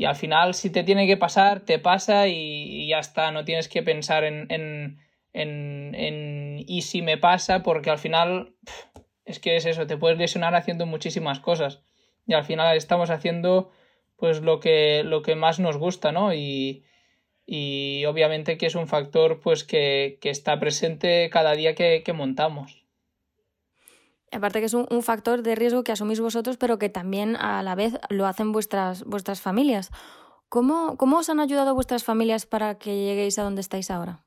y 0.00 0.04
al 0.06 0.16
final 0.16 0.54
si 0.54 0.70
te 0.70 0.82
tiene 0.84 1.06
que 1.06 1.16
pasar, 1.16 1.60
te 1.60 1.78
pasa 1.78 2.28
y, 2.28 2.34
y 2.34 2.88
ya 2.88 2.98
está, 2.98 3.32
no 3.32 3.44
tienes 3.44 3.68
que 3.68 3.82
pensar 3.82 4.24
en, 4.24 4.46
en 4.50 4.98
en, 5.32 5.94
en 5.94 6.64
y 6.66 6.82
si 6.82 7.02
me 7.02 7.18
pasa, 7.18 7.62
porque 7.62 7.90
al 7.90 7.98
final 7.98 8.54
es 9.24 9.38
que 9.40 9.56
es 9.56 9.66
eso, 9.66 9.86
te 9.86 9.96
puedes 9.96 10.18
lesionar 10.18 10.54
haciendo 10.54 10.86
muchísimas 10.86 11.40
cosas 11.40 11.82
y 12.26 12.34
al 12.34 12.44
final 12.44 12.76
estamos 12.76 13.10
haciendo 13.10 13.70
pues 14.16 14.42
lo 14.42 14.60
que, 14.60 15.02
lo 15.04 15.22
que 15.22 15.34
más 15.34 15.60
nos 15.60 15.78
gusta, 15.78 16.12
¿no? 16.12 16.34
Y, 16.34 16.84
y 17.46 18.04
obviamente 18.04 18.58
que 18.58 18.66
es 18.66 18.74
un 18.74 18.86
factor 18.86 19.40
pues 19.40 19.64
que, 19.64 20.18
que 20.20 20.30
está 20.30 20.58
presente 20.60 21.30
cada 21.30 21.52
día 21.52 21.74
que, 21.74 22.02
que 22.04 22.12
montamos. 22.12 22.79
Aparte 24.32 24.60
que 24.60 24.66
es 24.66 24.74
un, 24.74 25.02
factor 25.02 25.42
de 25.42 25.54
riesgo 25.54 25.82
que 25.82 25.92
asumís 25.92 26.20
vosotros, 26.20 26.56
pero 26.56 26.78
que 26.78 26.88
también 26.88 27.36
a 27.36 27.62
la 27.62 27.74
vez 27.74 27.98
lo 28.10 28.26
hacen 28.26 28.52
vuestras, 28.52 29.04
vuestras 29.04 29.40
familias. 29.40 29.90
¿Cómo, 30.48 30.96
¿Cómo 30.96 31.18
os 31.18 31.28
han 31.30 31.40
ayudado 31.40 31.74
vuestras 31.74 32.04
familias 32.04 32.46
para 32.46 32.78
que 32.78 33.04
lleguéis 33.04 33.38
a 33.38 33.42
donde 33.42 33.60
estáis 33.60 33.90
ahora? 33.90 34.24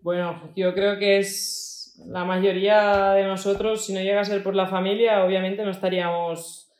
Bueno, 0.00 0.52
yo 0.56 0.74
creo 0.74 0.98
que 0.98 1.18
es 1.18 1.72
la 2.06 2.24
mayoría 2.24 3.12
de 3.12 3.24
nosotros, 3.24 3.86
si 3.86 3.92
no 3.92 4.00
llega 4.00 4.20
a 4.20 4.24
ser 4.24 4.42
por 4.42 4.54
la 4.54 4.66
familia, 4.66 5.24
obviamente 5.24 5.64
no 5.64 5.70
estaríamos 5.70 6.72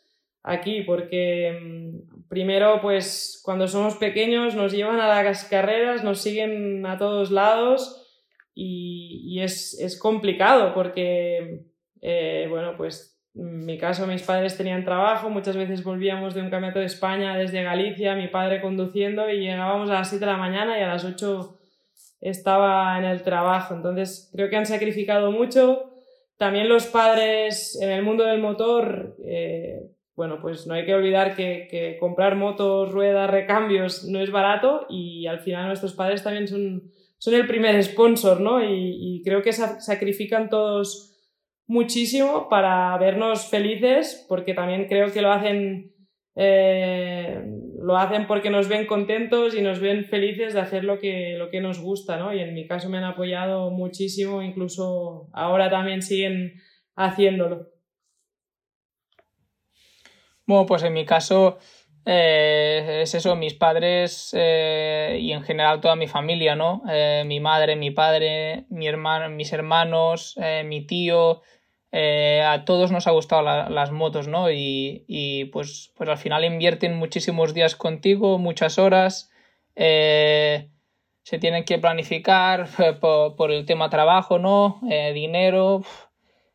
aquí, 0.42 0.82
porque 0.82 1.58
mm, 1.60 2.28
primero, 2.28 2.80
pues 2.80 3.40
cuando 3.44 3.68
somos 3.68 3.96
pequeños 3.96 4.54
nos 4.54 4.72
llevan 4.72 5.00
a 5.00 5.22
las 5.22 5.44
carreras, 5.44 6.04
nos 6.04 6.20
siguen 6.20 6.84
a 6.86 6.98
todos 6.98 7.30
lados 7.30 8.26
y, 8.54 9.22
y 9.24 9.42
es, 9.42 9.78
es, 9.80 9.98
complicado 9.98 10.74
porque, 10.74 11.66
eh, 12.02 12.46
bueno, 12.50 12.74
pues 12.76 13.12
en 13.34 13.64
mi 13.64 13.78
caso 13.78 14.06
mis 14.06 14.22
padres 14.22 14.58
tenían 14.58 14.84
trabajo, 14.84 15.30
muchas 15.30 15.56
veces 15.56 15.84
volvíamos 15.84 16.34
de 16.34 16.42
un 16.42 16.50
campeonato 16.50 16.80
de 16.80 16.86
España 16.86 17.36
desde 17.36 17.62
Galicia, 17.62 18.14
mi 18.14 18.28
padre 18.28 18.60
conduciendo 18.60 19.30
y 19.30 19.40
llegábamos 19.40 19.88
a 19.88 19.94
las 19.94 20.10
7 20.10 20.24
de 20.24 20.30
la 20.30 20.36
mañana 20.36 20.78
y 20.78 20.82
a 20.82 20.88
las 20.88 21.04
8 21.04 21.58
estaba 22.20 22.98
en 22.98 23.04
el 23.04 23.22
trabajo. 23.22 23.74
Entonces, 23.74 24.30
creo 24.32 24.50
que 24.50 24.56
han 24.56 24.66
sacrificado 24.66 25.30
mucho. 25.32 25.90
También 26.36 26.68
los 26.68 26.86
padres 26.86 27.78
en 27.80 27.90
el 27.90 28.02
mundo 28.02 28.24
del 28.24 28.40
motor, 28.40 29.16
eh, 29.24 29.90
bueno, 30.14 30.40
pues 30.40 30.66
no 30.66 30.74
hay 30.74 30.84
que 30.84 30.94
olvidar 30.94 31.34
que, 31.34 31.68
que, 31.70 31.96
comprar 31.98 32.36
motos, 32.36 32.90
ruedas, 32.90 33.30
recambios 33.30 34.04
no 34.04 34.20
es 34.20 34.30
barato 34.30 34.86
y 34.90 35.26
al 35.26 35.40
final 35.40 35.68
nuestros 35.68 35.94
padres 35.94 36.22
también 36.22 36.48
son, 36.48 36.90
son 37.18 37.34
el 37.34 37.46
primer 37.46 37.82
sponsor, 37.82 38.40
¿no? 38.40 38.62
Y, 38.62 39.18
y 39.18 39.22
creo 39.22 39.40
que 39.40 39.52
sacrifican 39.52 40.50
todos 40.50 41.11
muchísimo 41.72 42.48
para 42.48 42.96
vernos 42.98 43.48
felices, 43.48 44.24
porque 44.28 44.54
también 44.54 44.86
creo 44.86 45.10
que 45.12 45.22
lo 45.22 45.32
hacen 45.32 45.92
eh, 46.34 47.42
lo 47.82 47.96
hacen 47.96 48.26
porque 48.26 48.48
nos 48.48 48.68
ven 48.68 48.86
contentos 48.86 49.54
y 49.54 49.60
nos 49.60 49.80
ven 49.80 50.06
felices 50.06 50.54
de 50.54 50.60
hacer 50.60 50.84
lo 50.84 50.98
que, 50.98 51.34
lo 51.36 51.50
que 51.50 51.60
nos 51.60 51.78
gusta, 51.80 52.16
¿no? 52.16 52.32
Y 52.32 52.40
en 52.40 52.54
mi 52.54 52.66
caso 52.66 52.88
me 52.88 52.98
han 52.98 53.04
apoyado 53.04 53.70
muchísimo, 53.70 54.42
incluso 54.42 55.28
ahora 55.32 55.68
también 55.68 56.00
siguen 56.00 56.54
haciéndolo. 56.96 57.68
Bueno, 60.46 60.66
pues 60.66 60.82
en 60.84 60.94
mi 60.94 61.04
caso 61.04 61.58
eh, 62.06 63.00
es 63.02 63.14
eso, 63.14 63.36
mis 63.36 63.54
padres 63.54 64.34
eh, 64.36 65.18
y 65.20 65.32
en 65.32 65.42
general 65.42 65.80
toda 65.80 65.96
mi 65.96 66.06
familia, 66.06 66.56
¿no? 66.56 66.82
Mi 67.26 67.40
madre, 67.40 67.76
mi 67.76 67.90
padre, 67.90 68.64
mi 68.70 68.86
hermano, 68.86 69.28
mis 69.28 69.52
hermanos, 69.52 70.36
mi 70.64 70.86
tío, 70.86 71.42
eh, 71.92 72.42
a 72.42 72.64
todos 72.64 72.90
nos 72.90 73.06
ha 73.06 73.10
gustado 73.10 73.42
la, 73.42 73.68
las 73.68 73.90
motos, 73.90 74.26
¿no? 74.26 74.50
Y, 74.50 75.04
y, 75.06 75.44
pues, 75.46 75.92
pues 75.94 76.08
al 76.08 76.16
final 76.16 76.44
invierten 76.44 76.96
muchísimos 76.96 77.52
días 77.52 77.76
contigo, 77.76 78.38
muchas 78.38 78.78
horas, 78.78 79.30
eh, 79.76 80.70
se 81.22 81.38
tienen 81.38 81.64
que 81.64 81.78
planificar 81.78 82.66
por, 83.00 83.36
por 83.36 83.52
el 83.52 83.66
tema 83.66 83.90
trabajo, 83.90 84.38
¿no? 84.38 84.80
Eh, 84.90 85.12
dinero, 85.12 85.82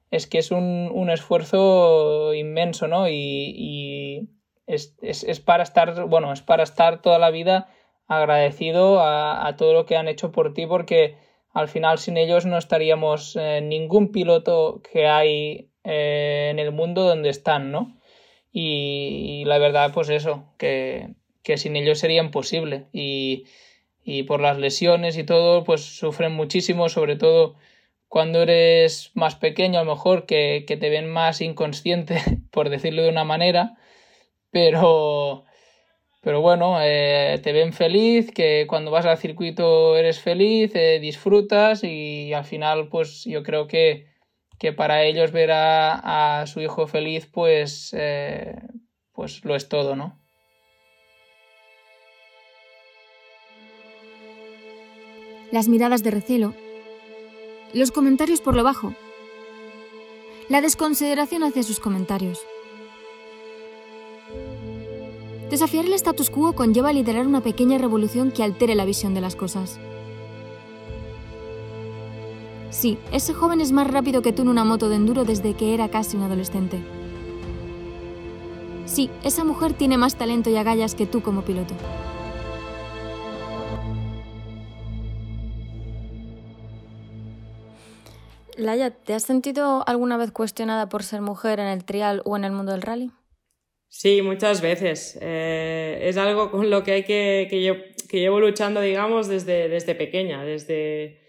es 0.09 0.25
que 0.25 0.39
es 0.39 0.51
un, 0.51 0.89
un 0.91 1.11
esfuerzo 1.11 2.33
inmenso, 2.33 2.87
¿no? 2.87 3.07
Y, 3.07 3.13
y 3.55 4.29
es, 4.65 4.95
es, 5.03 5.23
es, 5.23 5.39
para 5.39 5.61
estar, 5.61 6.05
bueno, 6.05 6.33
es 6.33 6.41
para 6.41 6.63
estar 6.63 7.01
toda 7.01 7.19
la 7.19 7.29
vida 7.29 7.69
agradecido 8.07 9.01
a, 9.01 9.45
a 9.45 9.55
todo 9.55 9.73
lo 9.73 9.85
que 9.85 9.97
han 9.97 10.07
hecho 10.07 10.31
por 10.31 10.53
ti 10.53 10.65
porque 10.65 11.17
al 11.53 11.67
final 11.67 11.97
sin 11.97 12.17
ellos 12.17 12.45
no 12.45 12.57
estaríamos 12.57 13.35
eh, 13.35 13.61
ningún 13.61 14.11
piloto 14.11 14.81
que 14.91 15.07
hay 15.07 15.69
eh, 15.83 16.49
en 16.51 16.59
el 16.59 16.71
mundo 16.71 17.03
donde 17.03 17.29
están, 17.29 17.71
¿no? 17.71 17.97
Y, 18.51 19.41
y, 19.41 19.45
la 19.45 19.57
verdad, 19.57 19.91
pues 19.93 20.09
eso, 20.09 20.45
que, 20.57 21.15
que 21.43 21.57
sin 21.57 21.75
ellos 21.75 21.99
sería 21.99 22.21
imposible. 22.21 22.87
Y, 22.93 23.45
y, 24.03 24.23
por 24.23 24.41
las 24.41 24.57
lesiones 24.57 25.17
y 25.17 25.23
todo, 25.23 25.63
pues 25.63 25.81
sufren 25.81 26.33
muchísimo, 26.33 26.89
sobre 26.89 27.15
todo 27.15 27.55
cuando 28.07 28.41
eres 28.41 29.11
más 29.15 29.35
pequeño, 29.35 29.79
a 29.79 29.83
lo 29.83 29.91
mejor, 29.93 30.25
que, 30.25 30.65
que 30.67 30.77
te 30.77 30.89
ven 30.89 31.07
más 31.07 31.41
inconsciente, 31.41 32.21
por 32.51 32.69
decirlo 32.69 33.03
de 33.03 33.09
una 33.09 33.23
manera, 33.23 33.77
pero 34.51 35.45
pero 36.27 36.41
bueno, 36.41 36.79
eh, 36.81 37.39
te 37.41 37.53
ven 37.53 37.71
feliz, 37.71 38.31
que 38.33 38.65
cuando 38.67 38.91
vas 38.91 39.05
al 39.05 39.17
circuito 39.17 39.95
eres 39.95 40.19
feliz, 40.19 40.75
eh, 40.75 40.99
disfrutas 40.99 41.85
y 41.85 42.33
al 42.33 42.43
final 42.43 42.89
pues 42.89 43.23
yo 43.23 43.43
creo 43.43 43.65
que, 43.65 44.07
que 44.59 44.73
para 44.73 45.05
ellos 45.05 45.31
ver 45.31 45.51
a, 45.53 46.43
su 46.45 46.59
hijo 46.59 46.85
feliz 46.85 47.29
pues, 47.31 47.95
eh, 47.97 48.57
pues 49.13 49.45
lo 49.45 49.55
es 49.55 49.69
todo, 49.69 49.95
¿no? 49.95 50.19
Las 55.53 55.69
miradas 55.69 56.03
de 56.03 56.11
recelo, 56.11 56.53
los 57.73 57.91
comentarios 57.91 58.41
por 58.41 58.53
lo 58.53 58.65
bajo, 58.65 58.93
la 60.49 60.59
desconsideración 60.59 61.43
hacia 61.43 61.63
sus 61.63 61.79
comentarios. 61.79 62.45
Desafiar 65.49 65.85
el 65.85 65.93
status 65.93 66.29
quo 66.29 66.53
conlleva 66.53 66.91
liderar 66.91 67.25
una 67.25 67.41
pequeña 67.41 67.77
revolución 67.77 68.31
que 68.31 68.43
altere 68.43 68.75
la 68.75 68.83
visión 68.83 69.13
de 69.13 69.21
las 69.21 69.37
cosas. 69.37 69.79
Sí, 72.69 72.99
ese 73.13 73.33
joven 73.33 73.61
es 73.61 73.71
más 73.71 73.87
rápido 73.87 74.21
que 74.21 74.33
tú 74.33 74.41
en 74.41 74.49
una 74.49 74.65
moto 74.65 74.89
de 74.89 74.97
enduro 74.97 75.23
desde 75.23 75.53
que 75.53 75.73
era 75.73 75.87
casi 75.87 76.17
un 76.17 76.23
adolescente. 76.23 76.79
Sí, 78.85 79.09
esa 79.23 79.45
mujer 79.45 79.73
tiene 79.73 79.97
más 79.97 80.15
talento 80.15 80.49
y 80.49 80.57
agallas 80.57 80.95
que 80.95 81.05
tú 81.05 81.21
como 81.21 81.43
piloto. 81.43 81.73
Laia, 88.57 88.91
¿te 88.91 89.13
has 89.13 89.23
sentido 89.23 89.87
alguna 89.87 90.17
vez 90.17 90.31
cuestionada 90.31 90.89
por 90.89 91.03
ser 91.03 91.21
mujer 91.21 91.59
en 91.59 91.67
el 91.67 91.85
trial 91.85 92.21
o 92.25 92.35
en 92.35 92.43
el 92.43 92.51
mundo 92.51 92.73
del 92.73 92.81
rally? 92.81 93.11
Sí, 93.89 94.21
muchas 94.21 94.61
veces. 94.61 95.17
Eh, 95.21 95.99
es 96.03 96.17
algo 96.17 96.51
con 96.51 96.69
lo 96.69 96.83
que 96.83 96.91
hay 96.91 97.03
que, 97.03 97.47
que, 97.49 97.63
yo, 97.63 97.75
que 98.09 98.19
llevo 98.19 98.39
luchando, 98.39 98.81
digamos, 98.81 99.27
desde, 99.27 99.69
desde 99.69 99.95
pequeña, 99.95 100.43
desde, 100.43 101.21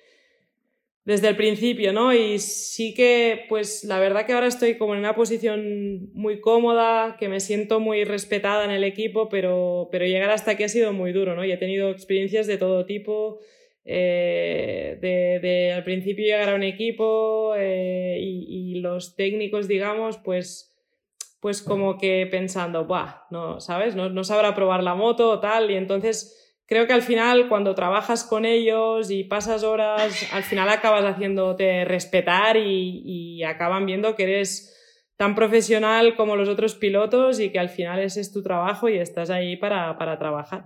desde 1.04 1.28
el 1.28 1.36
principio, 1.36 1.92
¿no? 1.92 2.12
Y 2.12 2.38
sí 2.38 2.94
que, 2.94 3.46
pues 3.48 3.84
la 3.84 3.98
verdad 4.00 4.26
que 4.26 4.32
ahora 4.32 4.48
estoy 4.48 4.76
como 4.76 4.92
en 4.94 5.00
una 5.00 5.14
posición 5.14 6.12
muy 6.12 6.40
cómoda, 6.40 7.16
que 7.18 7.28
me 7.28 7.40
siento 7.40 7.80
muy 7.80 8.04
respetada 8.04 8.64
en 8.64 8.70
el 8.72 8.84
equipo, 8.84 9.28
pero, 9.28 9.88
pero 9.90 10.04
llegar 10.04 10.30
hasta 10.30 10.50
aquí 10.52 10.64
ha 10.64 10.68
sido 10.68 10.92
muy 10.92 11.12
duro, 11.12 11.34
¿no? 11.34 11.44
Y 11.44 11.52
he 11.52 11.56
tenido 11.56 11.90
experiencias 11.90 12.46
de 12.46 12.58
todo 12.58 12.84
tipo, 12.84 13.38
eh, 13.84 14.98
de, 15.00 15.38
de, 15.40 15.72
al 15.72 15.84
principio 15.84 16.24
llegar 16.26 16.50
a 16.50 16.54
un 16.56 16.64
equipo 16.64 17.54
eh, 17.56 18.18
y, 18.20 18.74
y, 18.76 18.80
los 18.80 19.16
técnicos, 19.16 19.68
digamos, 19.68 20.18
pues, 20.18 20.67
pues 21.40 21.62
como 21.62 21.98
que 21.98 22.26
pensando, 22.30 22.84
Buah, 22.84 23.26
no, 23.30 23.60
¿sabes? 23.60 23.94
No, 23.94 24.24
sabrá 24.24 24.54
probar 24.54 24.82
la 24.82 24.94
moto 24.94 25.30
o 25.30 25.40
tal, 25.40 25.70
y 25.70 25.76
entonces 25.76 26.60
creo 26.66 26.86
que 26.86 26.92
al 26.92 27.02
final 27.02 27.48
cuando 27.48 27.74
trabajas 27.74 28.24
con 28.24 28.44
ellos 28.44 29.10
y 29.10 29.24
pasas 29.24 29.62
horas, 29.62 30.26
al 30.32 30.42
final 30.42 30.68
acabas 30.68 31.04
haciéndote 31.04 31.84
respetar 31.84 32.56
y, 32.56 33.02
y, 33.04 33.44
acaban 33.44 33.86
viendo 33.86 34.16
que 34.16 34.24
eres 34.24 34.74
tan 35.16 35.34
profesional 35.34 36.16
como 36.16 36.36
los 36.36 36.48
otros 36.48 36.74
pilotos 36.74 37.40
y 37.40 37.50
que 37.50 37.58
al 37.58 37.68
final 37.68 38.00
ese 38.00 38.20
es 38.20 38.32
tu 38.32 38.42
trabajo 38.42 38.88
y 38.88 38.98
estás 38.98 39.30
ahí 39.30 39.56
para, 39.56 39.96
para 39.98 40.18
trabajar. 40.18 40.64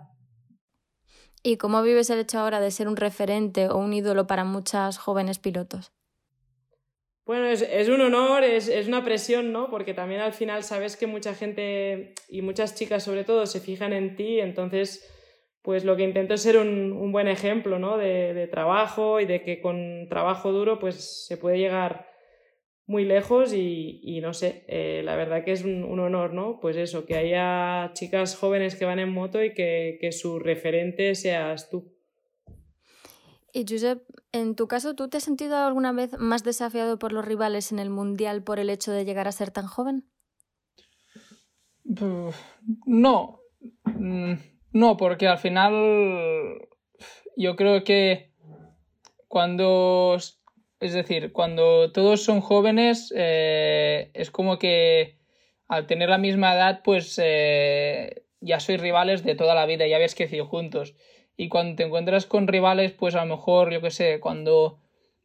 ¿Y 1.43 1.57
cómo 1.57 1.83
vives 1.83 2.09
el 2.11 2.21
hecho 2.21 2.39
ahora 2.39 2.61
de 2.61 2.71
ser 2.71 2.87
un 2.87 2.97
referente 2.97 3.69
o 3.69 3.77
un 3.77 3.93
ídolo 3.93 4.27
para 4.27 4.45
muchas 4.45 4.99
jóvenes 4.99 5.39
pilotos? 5.39 5.93
Bueno, 7.25 7.47
es, 7.47 7.63
es 7.63 7.89
un 7.89 8.01
honor, 8.01 8.43
es, 8.43 8.69
es, 8.69 8.89
una 8.89 9.05
presión, 9.05 9.53
¿no? 9.53 9.71
Porque 9.71 9.95
también 9.95 10.21
al 10.21 10.33
final 10.33 10.65
sabes 10.65 10.97
que 10.97 11.07
mucha 11.07 11.35
gente 11.35 12.15
y 12.29 12.43
muchas 12.43 12.75
chicas 12.75 13.05
sobre 13.05 13.25
todo 13.25 13.47
se 13.47 13.61
fijan 13.61 13.93
en 13.93 14.17
ti, 14.17 14.41
entonces 14.41 15.09
pues 15.63 15.85
lo 15.85 15.97
que 15.97 16.03
intento 16.03 16.35
es 16.35 16.43
ser 16.43 16.59
un, 16.59 16.93
un 16.93 17.13
buen 17.13 17.29
ejemplo 17.29 17.79
¿no? 17.79 17.97
de, 17.97 18.35
de, 18.35 18.49
trabajo 18.49 19.21
y 19.21 19.27
de 19.27 19.43
que 19.43 19.61
con 19.61 20.09
trabajo 20.09 20.51
duro 20.51 20.81
pues 20.81 21.27
se 21.27 21.37
puede 21.37 21.59
llegar 21.59 22.09
muy 22.87 23.05
lejos 23.05 23.55
y, 23.55 24.01
y 24.03 24.21
no 24.21 24.35
sé, 24.35 24.65
eh, 24.67 25.03
la 25.05 25.15
verdad 25.15 25.45
que 25.45 25.53
es 25.53 25.65
un, 25.65 25.85
un, 25.85 26.01
honor, 26.01 26.35
¿no? 26.35 26.59
Pues 26.61 26.77
eso, 26.77 27.07
que 27.07 27.15
haya 27.15 27.93
chicas 27.95 28.37
jóvenes 28.37 28.75
que 28.75 28.85
van 28.85 28.99
en 28.99 29.09
moto 29.09 29.43
y 29.43 29.55
que, 29.55 29.99
que 30.01 30.11
su 30.11 30.41
referente 30.41 31.15
seas 31.15 31.71
tú. 31.71 31.92
Y 33.53 33.67
Josep, 33.69 34.03
en 34.33 34.55
tu 34.57 34.67
caso, 34.67 34.95
¿tú 34.95 35.09
te 35.09 35.19
has 35.19 35.25
sentido 35.25 35.59
alguna 35.59 35.93
vez 35.93 36.19
más 36.19 36.43
desafiado 36.43 36.99
por 36.99 37.13
los 37.13 37.25
rivales 37.25 37.71
en 37.71 37.79
el 37.79 37.91
Mundial 37.91 38.43
por 38.43 38.59
el 38.59 38.71
hecho 38.71 38.93
de 38.93 39.05
llegar 39.05 39.29
a 39.29 39.33
ser 39.33 39.51
tan 39.51 39.67
joven? 39.67 40.09
No. 42.87 43.41
Mm, 43.85 44.35
no, 44.73 44.97
porque 44.97 45.29
al 45.29 45.39
final 45.39 46.67
yo 47.37 47.57
creo 47.57 47.85
que 47.85 48.33
cuando, 49.29 50.17
es 50.81 50.93
decir, 50.93 51.33
cuando 51.33 51.93
todos 51.93 52.25
son 52.25 52.41
jóvenes, 52.41 53.13
eh, 53.15 54.11
es 54.15 54.31
como 54.31 54.59
que 54.59 55.19
al 55.69 55.87
tener 55.87 56.09
la 56.09 56.19
misma 56.19 56.55
edad, 56.55 56.81
pues 56.83 57.21
eh, 57.23 58.25
ya 58.41 58.61
sois 58.61 58.81
rivales 58.81 59.25
de 59.25 59.35
toda 59.35 59.55
la 59.55 59.67
vida, 59.67 59.87
ya 59.87 59.97
habéis 59.97 60.15
crecido 60.15 60.47
juntos. 60.47 60.95
Y 61.43 61.49
cuando 61.49 61.75
te 61.75 61.83
encuentras 61.83 62.27
con 62.27 62.47
rivales, 62.47 62.93
pues 62.93 63.17
a 63.17 63.25
lo 63.25 63.35
mejor, 63.35 63.73
yo 63.73 63.81
qué 63.81 63.91
sé, 63.91 64.21
cuando 64.21 64.79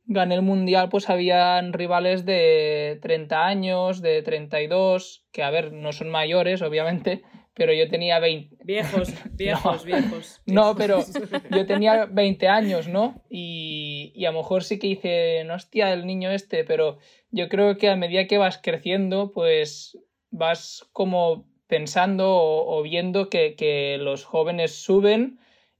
gané 0.05 0.33
el 0.33 0.41
mundial, 0.41 0.89
pues 0.89 1.11
habían 1.11 1.73
rivales 1.73 2.25
de 2.25 2.97
30 3.03 3.45
años, 3.45 4.01
de 4.01 4.23
32, 4.23 5.27
que 5.31 5.43
a 5.43 5.51
ver, 5.51 5.73
no 5.73 5.91
son 5.91 6.09
mayores, 6.09 6.63
obviamente, 6.63 7.21
pero 7.53 7.71
yo 7.71 7.87
tenía 7.87 8.17
20. 8.17 8.57
Viejos, 8.63 9.13
viejos, 9.37 9.83
no, 9.83 9.85
viejos. 9.85 10.41
No, 10.47 10.75
pero 10.75 11.05
yo 11.51 11.67
tenía 11.67 12.05
20 12.05 12.47
años, 12.47 12.87
¿no? 12.87 13.21
Y, 13.29 14.11
y, 14.15 14.25
a 14.25 14.31
lo 14.31 14.39
mejor 14.39 14.63
sí 14.63 14.79
que 14.79 14.87
hice, 14.87 15.43
no 15.43 15.53
hostia, 15.53 15.93
el 15.93 16.07
niño 16.07 16.31
este, 16.31 16.63
pero 16.63 16.97
yo 17.29 17.47
creo 17.47 17.77
que 17.77 17.89
a 17.89 17.95
medida 17.95 18.25
que 18.25 18.39
vas 18.39 18.57
creciendo, 18.57 19.33
pues 19.33 19.99
vas 20.31 20.83
como 20.93 21.45
pensando 21.67 22.37
o, 22.37 22.75
o 22.75 22.81
viendo 22.81 23.29
que, 23.29 23.53
que, 23.53 23.99
los 23.99 24.25
jóvenes 24.25 24.71
suben 24.71 25.37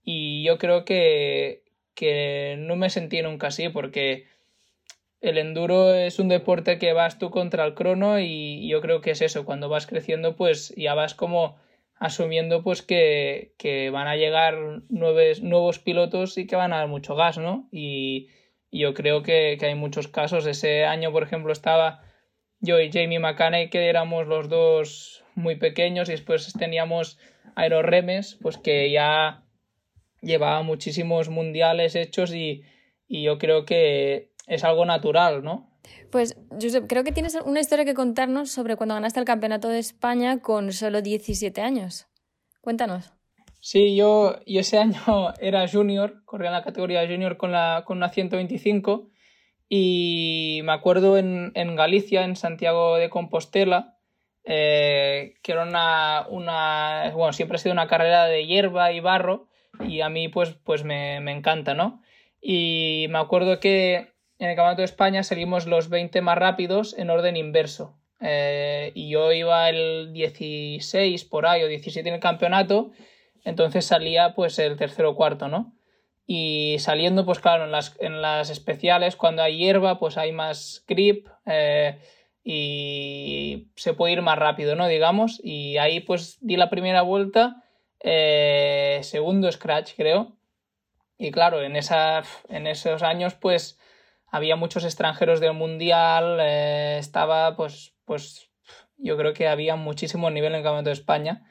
y 0.09 0.41
yo 0.41 0.57
creo 0.57 0.85
que, 0.85 1.63
que 1.93 2.55
no 2.57 2.77
me 2.77 2.89
sentí 2.89 3.21
nunca 3.21 3.47
así 3.47 3.67
porque 3.67 4.25
el 5.19 5.37
enduro 5.37 5.93
es 5.93 6.17
un 6.17 6.29
deporte 6.29 6.79
que 6.79 6.93
vas 6.93 7.19
tú 7.19 7.29
contra 7.29 7.65
el 7.65 7.73
crono 7.73 8.17
y 8.17 8.65
yo 8.69 8.79
creo 8.79 9.01
que 9.01 9.11
es 9.11 9.21
eso, 9.21 9.43
cuando 9.43 9.67
vas 9.67 9.85
creciendo 9.85 10.37
pues 10.37 10.73
ya 10.77 10.93
vas 10.93 11.13
como 11.13 11.57
asumiendo 11.95 12.63
pues 12.63 12.81
que, 12.81 13.53
que 13.57 13.89
van 13.89 14.07
a 14.07 14.15
llegar 14.15 14.55
nuevos 14.87 15.79
pilotos 15.79 16.37
y 16.37 16.47
que 16.47 16.55
van 16.55 16.71
a 16.71 16.77
dar 16.77 16.87
mucho 16.87 17.15
gas, 17.15 17.37
¿no? 17.37 17.67
Y, 17.73 18.29
yo 18.71 18.93
creo 18.93 19.23
que, 19.23 19.57
que, 19.59 19.65
hay 19.65 19.75
muchos 19.75 20.09
casos. 20.09 20.45
Ese 20.45 20.83
año, 20.83 21.11
por 21.13 21.23
ejemplo, 21.23 21.53
estaba 21.53 22.03
yo 22.59 22.79
y 22.81 22.91
Jamie 22.91 23.17
McCanney, 23.17 23.69
que 23.69 23.87
éramos 23.87 24.27
los 24.27 24.49
dos 24.49 25.23
muy 25.35 25.55
pequeños, 25.55 26.09
y 26.09 26.11
después 26.11 26.51
teníamos 26.53 27.17
Aero 27.55 27.81
Remes, 27.81 28.37
pues 28.41 28.57
que 28.57 28.91
ya 28.91 29.46
llevaba 30.27 30.61
muchísimos 30.61 31.29
mundiales 31.29 31.95
hechos 31.95 32.33
y, 32.33 32.63
y 33.07 33.23
yo 33.23 33.39
creo 33.39 33.65
que 33.65 34.31
es 34.45 34.63
algo 34.63 34.85
natural, 34.85 35.43
¿no? 35.43 35.69
Pues, 36.11 36.37
Josep, 36.51 36.87
creo 36.87 37.03
que 37.03 37.11
tienes 37.11 37.35
una 37.35 37.59
historia 37.59 37.85
que 37.85 37.93
contarnos 37.93 38.51
sobre 38.51 38.75
cuando 38.75 38.95
ganaste 38.95 39.19
el 39.19 39.25
Campeonato 39.25 39.69
de 39.69 39.79
España 39.79 40.41
con 40.41 40.71
solo 40.71 41.01
17 41.01 41.61
años. 41.61 42.07
Cuéntanos. 42.61 43.11
Sí, 43.59 43.95
yo, 43.95 44.39
yo 44.45 44.61
ese 44.61 44.77
año 44.77 45.01
era 45.39 45.67
junior, 45.67 46.23
corría 46.25 46.47
en 46.47 46.53
la 46.53 46.63
categoría 46.63 47.07
junior 47.07 47.37
con, 47.37 47.51
la, 47.51 47.83
con 47.85 47.97
una 47.97 48.09
125 48.09 49.09
y 49.69 50.61
me 50.63 50.71
acuerdo 50.71 51.17
en, 51.17 51.51
en 51.55 51.75
Galicia, 51.75 52.23
en 52.23 52.35
Santiago 52.35 52.95
de 52.95 53.09
Compostela, 53.09 53.97
eh, 54.45 55.35
que 55.43 55.51
era 55.51 55.63
una, 55.63 56.25
una, 56.29 57.11
bueno, 57.13 57.33
siempre 57.33 57.57
ha 57.57 57.59
sido 57.59 57.73
una 57.73 57.87
carrera 57.87 58.25
de 58.25 58.45
hierba 58.45 58.93
y 58.93 59.01
barro 59.01 59.47
y 59.85 60.01
a 60.01 60.09
mí 60.09 60.27
pues, 60.27 60.53
pues 60.63 60.83
me, 60.83 61.19
me 61.21 61.31
encanta, 61.31 61.73
¿no? 61.73 62.01
Y 62.41 63.07
me 63.09 63.19
acuerdo 63.19 63.59
que 63.59 64.13
en 64.39 64.49
el 64.49 64.55
Campeonato 64.55 64.81
de 64.81 64.85
España 64.85 65.23
salimos 65.23 65.65
los 65.65 65.89
20 65.89 66.21
más 66.21 66.37
rápidos 66.37 66.97
en 66.97 67.09
orden 67.09 67.35
inverso. 67.35 67.97
Eh, 68.19 68.91
y 68.95 69.09
yo 69.09 69.31
iba 69.31 69.69
el 69.69 70.11
16 70.13 71.25
por 71.25 71.45
ahí 71.45 71.63
o 71.63 71.67
17 71.67 72.07
en 72.07 72.15
el 72.15 72.21
campeonato, 72.21 72.91
entonces 73.43 73.85
salía 73.85 74.33
pues 74.33 74.57
el 74.59 74.75
tercero 74.75 75.11
o 75.11 75.15
cuarto, 75.15 75.47
¿no? 75.47 75.73
Y 76.25 76.77
saliendo, 76.79 77.25
pues 77.25 77.39
claro, 77.39 77.65
en 77.65 77.71
las, 77.71 77.95
en 77.99 78.21
las 78.21 78.49
especiales, 78.49 79.15
cuando 79.15 79.43
hay 79.43 79.57
hierba, 79.57 79.99
pues 79.99 80.17
hay 80.17 80.31
más 80.31 80.83
grip 80.87 81.27
eh, 81.45 81.99
y 82.43 83.67
se 83.75 83.93
puede 83.93 84.13
ir 84.13 84.21
más 84.21 84.37
rápido, 84.37 84.75
¿no? 84.75 84.87
Digamos, 84.87 85.39
y 85.43 85.77
ahí 85.77 85.99
pues 86.01 86.37
di 86.41 86.57
la 86.57 86.69
primera 86.69 87.01
vuelta, 87.03 87.63
eh, 88.09 89.01
segundo 89.03 89.51
scratch, 89.51 89.93
creo. 89.97 90.37
Y 91.17 91.31
claro, 91.31 91.61
en, 91.61 91.75
esa, 91.75 92.23
en 92.47 92.65
esos 92.65 93.03
años, 93.03 93.35
pues 93.35 93.77
había 94.27 94.55
muchos 94.55 94.85
extranjeros 94.85 95.41
del 95.41 95.53
mundial, 95.53 96.37
eh, 96.39 96.97
estaba 96.99 97.57
pues, 97.57 97.95
pues 98.05 98.49
yo 98.97 99.17
creo 99.17 99.33
que 99.33 99.49
había 99.49 99.75
muchísimo 99.75 100.29
nivel 100.29 100.53
en 100.53 100.59
el 100.59 100.63
Campeonato 100.63 100.89
de 100.89 100.93
España. 100.93 101.45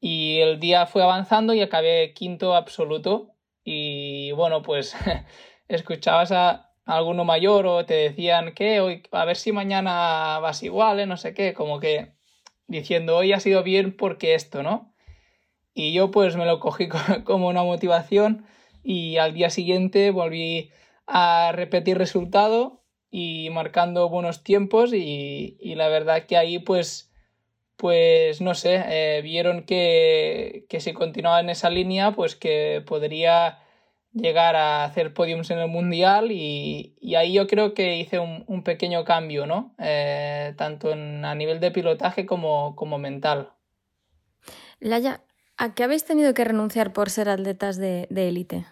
Y 0.00 0.40
el 0.40 0.58
día 0.58 0.86
fue 0.86 1.04
avanzando 1.04 1.54
y 1.54 1.62
acabé 1.62 2.12
quinto 2.12 2.56
absoluto. 2.56 3.34
Y 3.62 4.32
bueno, 4.32 4.62
pues 4.62 4.96
escuchabas 5.68 6.32
a 6.32 6.72
alguno 6.86 7.24
mayor 7.24 7.66
o 7.66 7.86
te 7.86 7.94
decían 7.94 8.52
que 8.54 8.80
hoy 8.80 9.04
a 9.12 9.24
ver 9.24 9.36
si 9.36 9.52
mañana 9.52 10.40
vas 10.40 10.62
igual, 10.64 10.98
¿eh? 11.00 11.06
no 11.06 11.16
sé 11.18 11.34
qué, 11.34 11.54
como 11.54 11.78
que 11.80 12.14
diciendo 12.66 13.16
hoy 13.16 13.32
ha 13.32 13.40
sido 13.40 13.62
bien 13.62 13.96
porque 13.96 14.34
esto, 14.34 14.62
¿no? 14.62 14.94
Y 15.78 15.92
yo 15.92 16.10
pues 16.10 16.36
me 16.36 16.44
lo 16.44 16.58
cogí 16.58 16.88
como 17.24 17.46
una 17.48 17.62
motivación 17.62 18.44
y 18.82 19.18
al 19.18 19.32
día 19.32 19.48
siguiente 19.48 20.10
volví 20.10 20.72
a 21.06 21.52
repetir 21.54 21.96
resultado 21.96 22.82
y 23.10 23.48
marcando 23.50 24.08
buenos 24.08 24.42
tiempos 24.42 24.92
y, 24.92 25.56
y 25.60 25.76
la 25.76 25.88
verdad 25.88 26.26
que 26.26 26.36
ahí 26.36 26.58
pues 26.58 27.12
pues 27.76 28.40
no 28.40 28.56
sé, 28.56 28.82
eh, 28.88 29.22
vieron 29.22 29.62
que, 29.62 30.66
que, 30.68 30.80
si 30.80 30.92
continuaba 30.92 31.38
en 31.38 31.48
esa 31.48 31.70
línea 31.70 32.10
pues 32.10 32.34
que 32.34 32.82
podría 32.84 33.60
llegar 34.12 34.56
a 34.56 34.82
hacer 34.82 35.14
podiums 35.14 35.48
en 35.52 35.60
el 35.60 35.68
mundial 35.68 36.32
y, 36.32 36.96
y 37.00 37.14
ahí 37.14 37.32
yo 37.34 37.46
creo 37.46 37.74
que 37.74 37.98
hice 37.98 38.18
un, 38.18 38.42
un 38.48 38.64
pequeño 38.64 39.04
cambio, 39.04 39.46
¿no? 39.46 39.76
Eh, 39.78 40.54
tanto 40.58 40.90
en, 40.90 41.24
a 41.24 41.36
nivel 41.36 41.60
de 41.60 41.70
pilotaje 41.70 42.26
como, 42.26 42.74
como 42.74 42.98
mental. 42.98 43.52
Laya, 44.80 45.22
¿a 45.58 45.74
qué 45.74 45.84
habéis 45.84 46.04
tenido 46.04 46.32
que 46.34 46.44
renunciar 46.44 46.92
por 46.92 47.10
ser 47.10 47.28
atletas 47.28 47.76
de 47.78 48.06
élite? 48.10 48.64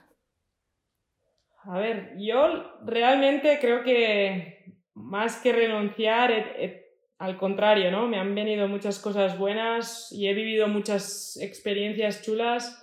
A 1.65 1.79
ver, 1.79 2.15
yo 2.19 2.79
realmente 2.85 3.59
creo 3.61 3.83
que 3.83 4.81
más 4.95 5.37
que 5.39 5.53
renunciar 5.53 6.31
he, 6.31 6.65
he, 6.65 6.87
al 7.19 7.39
contrario, 7.39 7.91
¿no? 7.91 8.07
Me 8.07 8.19
han 8.19 8.35
venido 8.35 8.69
muchas 8.69 8.99
cosas 8.99 9.39
buenas 9.39 10.13
y 10.13 10.29
he 10.29 10.35
vivido 10.35 10.69
muchas 10.69 11.37
experiencias 11.41 12.23
chulas 12.23 12.83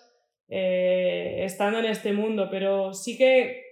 eh, 0.49 1.43
estando 1.43 1.79
en 1.79 1.85
este 1.85 2.13
mundo, 2.13 2.47
pero 2.49 2.93
sí 2.93 3.17
que 3.17 3.63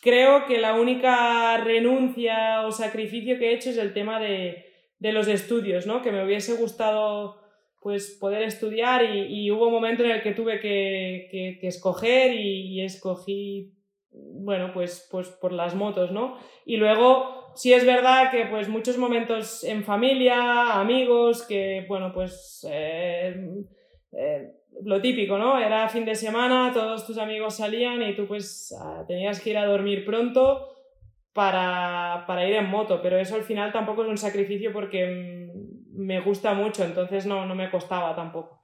creo 0.00 0.46
que 0.46 0.58
la 0.58 0.74
única 0.74 1.56
renuncia 1.58 2.62
o 2.66 2.70
sacrificio 2.70 3.38
que 3.38 3.50
he 3.50 3.54
hecho 3.54 3.70
es 3.70 3.78
el 3.78 3.92
tema 3.92 4.20
de, 4.20 4.64
los 5.00 5.28
estudios, 5.28 5.86
¿no? 5.86 6.02
Que 6.02 6.12
me 6.12 6.24
hubiese 6.24 6.54
gustado 6.54 7.40
pues 7.86 8.18
poder 8.20 8.42
estudiar 8.42 9.04
y, 9.04 9.48
hubo 9.52 9.68
un 9.68 9.72
momento 9.74 10.02
en 10.02 10.10
el 10.10 10.20
que 10.20 10.32
tuve 10.32 10.58
que, 10.58 11.56
escoger 11.62 12.34
y, 12.34 12.80
escogí, 12.82 13.74
bueno, 14.10 14.72
pues, 14.74 15.06
pues 15.08 15.28
por 15.28 15.52
las 15.52 15.76
motos, 15.76 16.10
¿no? 16.10 16.36
Y 16.64 16.78
luego 16.78 17.52
sí 17.54 17.72
es 17.72 17.86
verdad 17.86 18.32
que 18.32 18.46
pues 18.46 18.68
muchos 18.68 18.98
momentos 18.98 19.62
en 19.62 19.84
familia, 19.84 20.80
amigos, 20.80 21.46
que 21.46 21.84
bueno, 21.86 22.12
pues 22.12 22.66
eh, 22.68 23.36
eh, 24.18 24.50
lo 24.82 25.00
típico, 25.00 25.38
¿no? 25.38 25.56
Era 25.56 25.88
fin 25.88 26.04
de 26.04 26.16
semana, 26.16 26.72
todos 26.74 27.06
tus 27.06 27.18
amigos 27.18 27.54
salían 27.54 28.02
y 28.02 28.16
tú 28.16 28.26
pues 28.26 28.74
ah, 28.82 29.04
tenías 29.06 29.40
que 29.40 29.50
ir 29.50 29.58
a 29.58 29.64
dormir 29.64 30.04
pronto 30.04 30.72
para, 31.32 32.24
para, 32.26 32.48
ir 32.48 32.56
en 32.56 32.68
moto, 32.68 33.00
pero 33.00 33.16
eso 33.16 33.36
al 33.36 33.44
final 33.44 33.70
tampoco 33.70 34.02
es 34.02 34.08
un 34.08 34.18
sacrificio 34.18 34.72
porque 34.72 35.06
mm, 35.06 35.45
me 35.96 36.20
gusta 36.20 36.54
mucho, 36.54 36.84
entonces 36.84 37.26
no, 37.26 37.46
no 37.46 37.54
me 37.54 37.70
costaba 37.70 38.14
tampoco. 38.14 38.62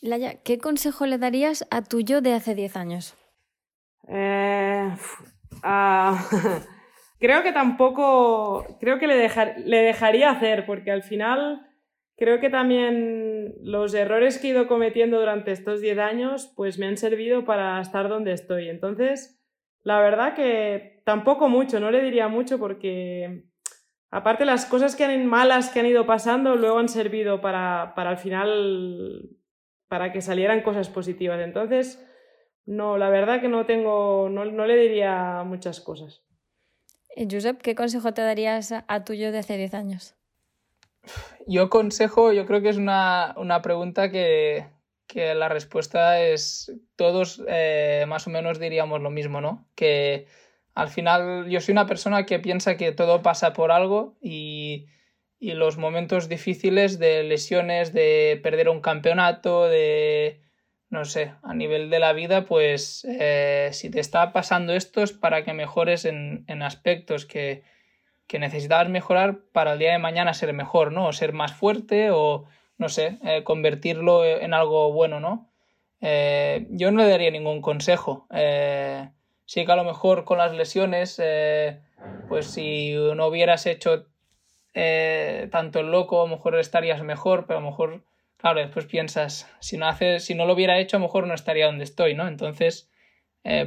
Laya, 0.00 0.42
¿qué 0.42 0.58
consejo 0.58 1.06
le 1.06 1.18
darías 1.18 1.66
a 1.70 1.82
tu 1.82 2.00
yo 2.00 2.20
de 2.20 2.34
hace 2.34 2.54
10 2.54 2.76
años? 2.76 3.16
Eh, 4.08 4.90
creo 7.18 7.42
que 7.42 7.52
tampoco, 7.52 8.78
creo 8.80 8.98
que 8.98 9.06
le, 9.06 9.16
dejar, 9.16 9.56
le 9.64 9.78
dejaría 9.78 10.30
hacer, 10.30 10.66
porque 10.66 10.90
al 10.90 11.02
final 11.02 11.66
creo 12.16 12.40
que 12.40 12.48
también 12.48 13.54
los 13.62 13.92
errores 13.94 14.38
que 14.38 14.48
he 14.48 14.50
ido 14.50 14.68
cometiendo 14.68 15.18
durante 15.18 15.52
estos 15.52 15.80
10 15.80 15.98
años 15.98 16.52
pues 16.56 16.78
me 16.78 16.86
han 16.86 16.96
servido 16.96 17.44
para 17.44 17.80
estar 17.80 18.08
donde 18.08 18.32
estoy. 18.32 18.68
Entonces, 18.68 19.40
la 19.82 20.00
verdad 20.00 20.34
que 20.34 21.02
tampoco 21.04 21.48
mucho, 21.48 21.80
no 21.80 21.90
le 21.90 22.02
diría 22.02 22.28
mucho 22.28 22.58
porque 22.58 23.47
aparte 24.10 24.44
las 24.44 24.66
cosas 24.66 24.96
que 24.96 25.04
han 25.04 25.26
malas 25.26 25.70
que 25.70 25.80
han 25.80 25.86
ido 25.86 26.06
pasando 26.06 26.56
luego 26.56 26.78
han 26.78 26.88
servido 26.88 27.40
para, 27.40 27.92
para 27.94 28.10
al 28.10 28.18
final 28.18 29.38
para 29.88 30.12
que 30.12 30.20
salieran 30.20 30.62
cosas 30.62 30.88
positivas. 30.88 31.40
Entonces, 31.40 32.04
no, 32.66 32.98
la 32.98 33.08
verdad 33.08 33.40
que 33.40 33.48
no 33.48 33.64
tengo, 33.66 34.28
no, 34.30 34.44
no 34.44 34.66
le 34.66 34.76
diría 34.76 35.42
muchas 35.44 35.80
cosas. 35.80 36.22
Eh, 37.16 37.26
Josep, 37.30 37.60
¿qué 37.60 37.74
consejo 37.74 38.12
te 38.12 38.22
darías 38.22 38.72
a 38.86 39.04
tuyo 39.04 39.32
de 39.32 39.38
hace 39.38 39.56
10 39.56 39.74
años? 39.74 40.14
Yo 41.46 41.70
consejo, 41.70 42.32
yo 42.32 42.46
creo 42.46 42.60
que 42.60 42.68
es 42.68 42.76
una, 42.76 43.34
pregunta 43.62 44.10
que, 44.10 44.66
la 45.14 45.48
respuesta 45.48 46.20
es 46.20 46.70
todos 46.96 47.42
eh, 47.48 48.04
más 48.06 48.26
o 48.26 48.30
menos 48.30 48.60
diríamos 48.60 49.00
lo 49.00 49.10
mismo, 49.10 49.40
¿no? 49.40 49.66
Que 49.74 50.26
al 50.78 50.90
final 50.90 51.48
yo 51.50 51.60
soy 51.60 51.72
una 51.72 51.86
persona 51.86 52.24
que 52.24 52.38
piensa 52.38 52.76
que 52.76 52.92
todo 52.92 53.20
pasa 53.20 53.52
por 53.52 53.72
algo 53.72 54.16
y, 54.22 54.86
y 55.40 55.54
los 55.54 55.76
momentos 55.76 56.28
difíciles 56.28 57.00
de 57.00 57.24
lesiones, 57.24 57.92
de 57.92 58.38
perder 58.44 58.68
un 58.68 58.80
campeonato, 58.80 59.64
de, 59.64 60.40
no 60.88 61.04
sé, 61.04 61.34
a 61.42 61.52
nivel 61.52 61.90
de 61.90 61.98
la 61.98 62.12
vida, 62.12 62.44
pues 62.44 63.04
eh, 63.08 63.70
si 63.72 63.90
te 63.90 63.98
está 63.98 64.32
pasando 64.32 64.72
esto 64.72 65.02
es 65.02 65.12
para 65.12 65.42
que 65.42 65.52
mejores 65.52 66.04
en, 66.04 66.44
en 66.46 66.62
aspectos 66.62 67.26
que, 67.26 67.64
que 68.28 68.38
necesitabas 68.38 68.88
mejorar 68.88 69.40
para 69.50 69.72
el 69.72 69.80
día 69.80 69.90
de 69.90 69.98
mañana 69.98 70.32
ser 70.32 70.52
mejor, 70.52 70.92
¿no? 70.92 71.08
O 71.08 71.12
ser 71.12 71.32
más 71.32 71.54
fuerte 71.54 72.12
o, 72.12 72.44
no 72.76 72.88
sé, 72.88 73.18
eh, 73.24 73.42
convertirlo 73.42 74.24
en 74.24 74.54
algo 74.54 74.92
bueno, 74.92 75.18
¿no? 75.18 75.50
Eh, 76.00 76.68
yo 76.70 76.92
no 76.92 77.02
le 77.02 77.08
daría 77.08 77.32
ningún 77.32 77.62
consejo. 77.62 78.28
Sí 79.48 79.64
que 79.64 79.72
a 79.72 79.76
lo 79.76 79.82
mejor 79.82 80.24
con 80.24 80.38
las 80.38 80.52
lesiones, 80.52 81.20
pues 82.28 82.46
si 82.46 82.94
no 82.94 83.26
hubieras 83.26 83.66
hecho 83.66 84.06
tanto 85.50 85.80
el 85.80 85.90
loco, 85.90 86.20
a 86.20 86.28
lo 86.28 86.36
mejor 86.36 86.56
estarías 86.58 87.02
mejor, 87.02 87.46
pero 87.46 87.58
a 87.58 87.62
lo 87.62 87.70
mejor, 87.70 88.04
claro, 88.36 88.60
después 88.60 88.86
piensas, 88.86 89.50
si 89.58 89.78
no, 89.78 89.86
si 90.20 90.34
no 90.36 90.46
lo 90.46 90.52
hubiera 90.52 90.78
hecho, 90.78 90.96
a 90.96 91.00
lo 91.00 91.06
mejor 91.06 91.26
no 91.26 91.34
estaría 91.34 91.66
donde 91.66 91.84
estoy, 91.84 92.14
¿no? 92.14 92.28
Entonces, 92.28 92.92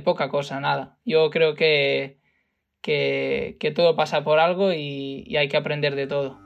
poca 0.05 0.29
cosa, 0.29 0.61
nada. 0.61 0.99
Yo 1.03 1.29
creo 1.31 1.55
que 1.55 2.21
que, 2.81 3.73
todo 3.75 3.95
pasa 3.95 4.23
por 4.23 4.39
algo 4.39 4.73
y, 4.73 5.35
hay 5.37 5.47
que 5.47 5.57
aprender 5.57 5.95
de 5.95 6.07
todo. 6.07 6.39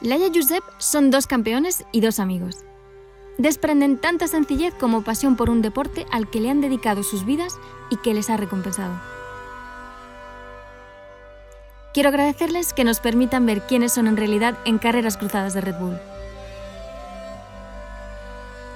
Laia 0.00 0.26
y 0.26 0.34
Josep 0.34 0.62
son 0.78 1.10
dos 1.10 1.26
campeones 1.26 1.86
y 1.92 2.00
dos 2.00 2.20
amigos. 2.20 2.56
Desprenden 3.38 3.98
tanta 3.98 4.28
sencillez 4.28 4.74
como 4.74 5.02
pasión 5.02 5.36
por 5.36 5.50
un 5.50 5.60
deporte 5.60 6.06
al 6.12 6.30
que 6.30 6.40
le 6.40 6.50
han 6.50 6.60
dedicado 6.60 7.02
sus 7.02 7.24
vidas 7.24 7.58
y 7.90 7.96
que 7.96 8.14
les 8.14 8.30
ha 8.30 8.36
recompensado. 8.36 8.94
Quiero 11.92 12.08
agradecerles 12.08 12.72
que 12.72 12.84
nos 12.84 13.00
permitan 13.00 13.46
ver 13.46 13.66
quiénes 13.66 13.92
son 13.92 14.06
en 14.06 14.16
realidad 14.16 14.58
en 14.64 14.78
carreras 14.78 15.16
cruzadas 15.16 15.54
de 15.54 15.60
Red 15.60 15.78
Bull. 15.78 15.98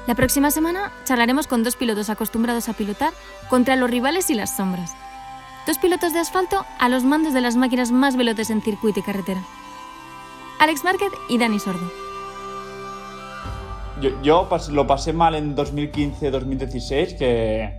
La 0.06 0.14
próxima 0.14 0.50
semana 0.50 0.92
charlaremos 1.04 1.46
con 1.46 1.62
dos 1.62 1.76
pilotos 1.76 2.10
acostumbrados 2.10 2.68
a 2.68 2.72
pilotar 2.72 3.12
contra 3.50 3.76
los 3.76 3.90
rivales 3.90 4.30
y 4.30 4.34
las 4.34 4.56
sombras. 4.56 4.92
Dos 5.66 5.78
pilotos 5.78 6.12
de 6.14 6.20
asfalto 6.20 6.64
a 6.78 6.88
los 6.88 7.04
mandos 7.04 7.34
de 7.34 7.42
las 7.42 7.56
máquinas 7.56 7.92
más 7.92 8.16
veloces 8.16 8.50
en 8.50 8.62
circuito 8.62 9.00
y 9.00 9.02
carretera. 9.02 9.42
Alex 10.58 10.82
Márquez 10.82 11.10
y 11.28 11.38
Dani 11.38 11.60
Sordo. 11.60 12.07
Yo, 14.22 14.48
lo 14.70 14.86
pasé 14.86 15.12
mal 15.12 15.34
en 15.34 15.56
2015-2016, 15.56 17.16
que 17.16 17.72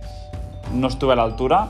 no 0.72 0.88
estuve 0.88 1.12
a 1.14 1.16
la 1.16 1.24
altura. 1.24 1.68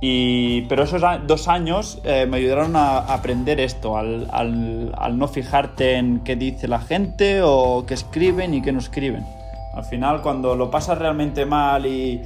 Y, 0.00 0.62
pero 0.62 0.82
esos 0.82 1.02
dos 1.26 1.46
años 1.46 2.00
eh, 2.04 2.26
me 2.28 2.38
ayudaron 2.38 2.74
a 2.74 2.98
aprender 2.98 3.60
esto, 3.60 3.96
al, 3.96 4.28
al 4.32 5.18
no 5.18 5.28
fijarte 5.28 5.94
en 5.94 6.20
qué 6.24 6.34
dice 6.34 6.66
la 6.66 6.80
gente 6.80 7.40
o 7.42 7.84
qué 7.86 7.94
escriben 7.94 8.52
y 8.52 8.62
qué 8.62 8.72
no 8.72 8.80
escriben. 8.80 9.24
Al 9.72 9.84
final, 9.84 10.20
cuando 10.20 10.54
lo 10.54 10.70
pasas 10.70 10.98
realmente 10.98 11.46
mal 11.46 11.86
y, 11.86 12.22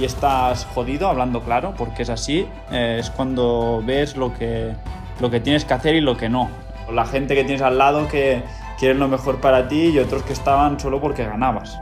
estás 0.00 0.64
jodido, 0.74 1.08
hablando 1.08 1.40
claro, 1.40 1.72
porque 1.76 2.02
es 2.02 2.10
así, 2.10 2.46
eh, 2.72 2.96
es 2.98 3.10
cuando 3.10 3.80
ves 3.84 4.16
lo 4.16 4.34
que, 4.34 4.72
lo 5.20 5.30
que 5.30 5.38
tienes 5.38 5.64
que 5.64 5.74
hacer 5.74 5.94
y 5.94 6.00
lo 6.00 6.16
que 6.16 6.28
no. 6.28 6.50
La 6.92 7.06
gente 7.06 7.34
que 7.34 7.44
tienes 7.44 7.62
al 7.62 7.78
lado 7.78 8.08
que 8.08 8.42
quieren 8.78 8.98
lo 8.98 9.08
mejor 9.08 9.40
para 9.40 9.68
ti 9.68 9.88
y 9.88 9.98
otros 9.98 10.22
que 10.22 10.32
estaban 10.32 10.78
solo 10.78 11.00
porque 11.00 11.24
ganabas. 11.24 11.78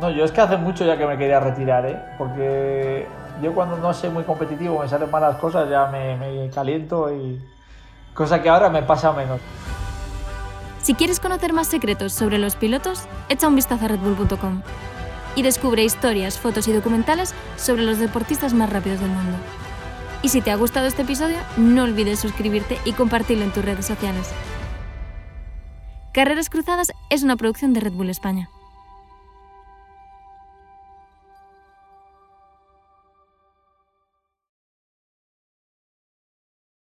No, 0.00 0.10
yo 0.10 0.24
es 0.24 0.32
que 0.32 0.40
hace 0.40 0.56
mucho 0.56 0.84
ya 0.84 0.96
que 0.96 1.06
me 1.06 1.18
quería 1.18 1.40
retirar, 1.40 1.84
¿eh? 1.86 2.00
porque 2.18 3.06
yo 3.42 3.52
cuando 3.52 3.76
no 3.78 3.92
soy 3.92 4.10
muy 4.10 4.24
competitivo, 4.24 4.80
me 4.80 4.88
salen 4.88 5.10
malas 5.10 5.36
cosas, 5.36 5.68
ya 5.68 5.86
me, 5.86 6.16
me 6.16 6.50
caliento 6.50 7.12
y 7.12 7.40
cosa 8.14 8.40
que 8.40 8.48
ahora 8.48 8.68
me 8.68 8.82
pasa 8.82 9.12
menos. 9.12 9.40
Si 10.82 10.94
quieres 10.94 11.20
conocer 11.20 11.52
más 11.52 11.66
secretos 11.66 12.12
sobre 12.12 12.38
los 12.38 12.54
pilotos, 12.54 13.04
echa 13.28 13.48
un 13.48 13.56
vistazo 13.56 13.84
a 13.84 13.88
redbull.com 13.88 14.62
y 15.34 15.42
descubre 15.42 15.84
historias, 15.84 16.38
fotos 16.38 16.66
y 16.68 16.72
documentales 16.72 17.34
sobre 17.56 17.82
los 17.82 17.98
deportistas 17.98 18.54
más 18.54 18.70
rápidos 18.70 19.00
del 19.00 19.10
mundo. 19.10 19.36
Y 20.22 20.30
si 20.30 20.40
te 20.40 20.50
ha 20.50 20.56
gustado 20.56 20.86
este 20.86 21.02
episodio, 21.02 21.36
no 21.56 21.84
olvides 21.84 22.18
suscribirte 22.18 22.78
y 22.84 22.92
compartirlo 22.92 23.44
en 23.44 23.52
tus 23.52 23.64
redes 23.64 23.86
sociales. 23.86 24.32
Carreras 26.18 26.50
Cruzadas 26.50 26.92
es 27.10 27.22
una 27.22 27.36
producción 27.36 27.72
de 27.72 27.78
Red 27.78 27.92
Bull 27.92 28.10
España. 28.10 28.50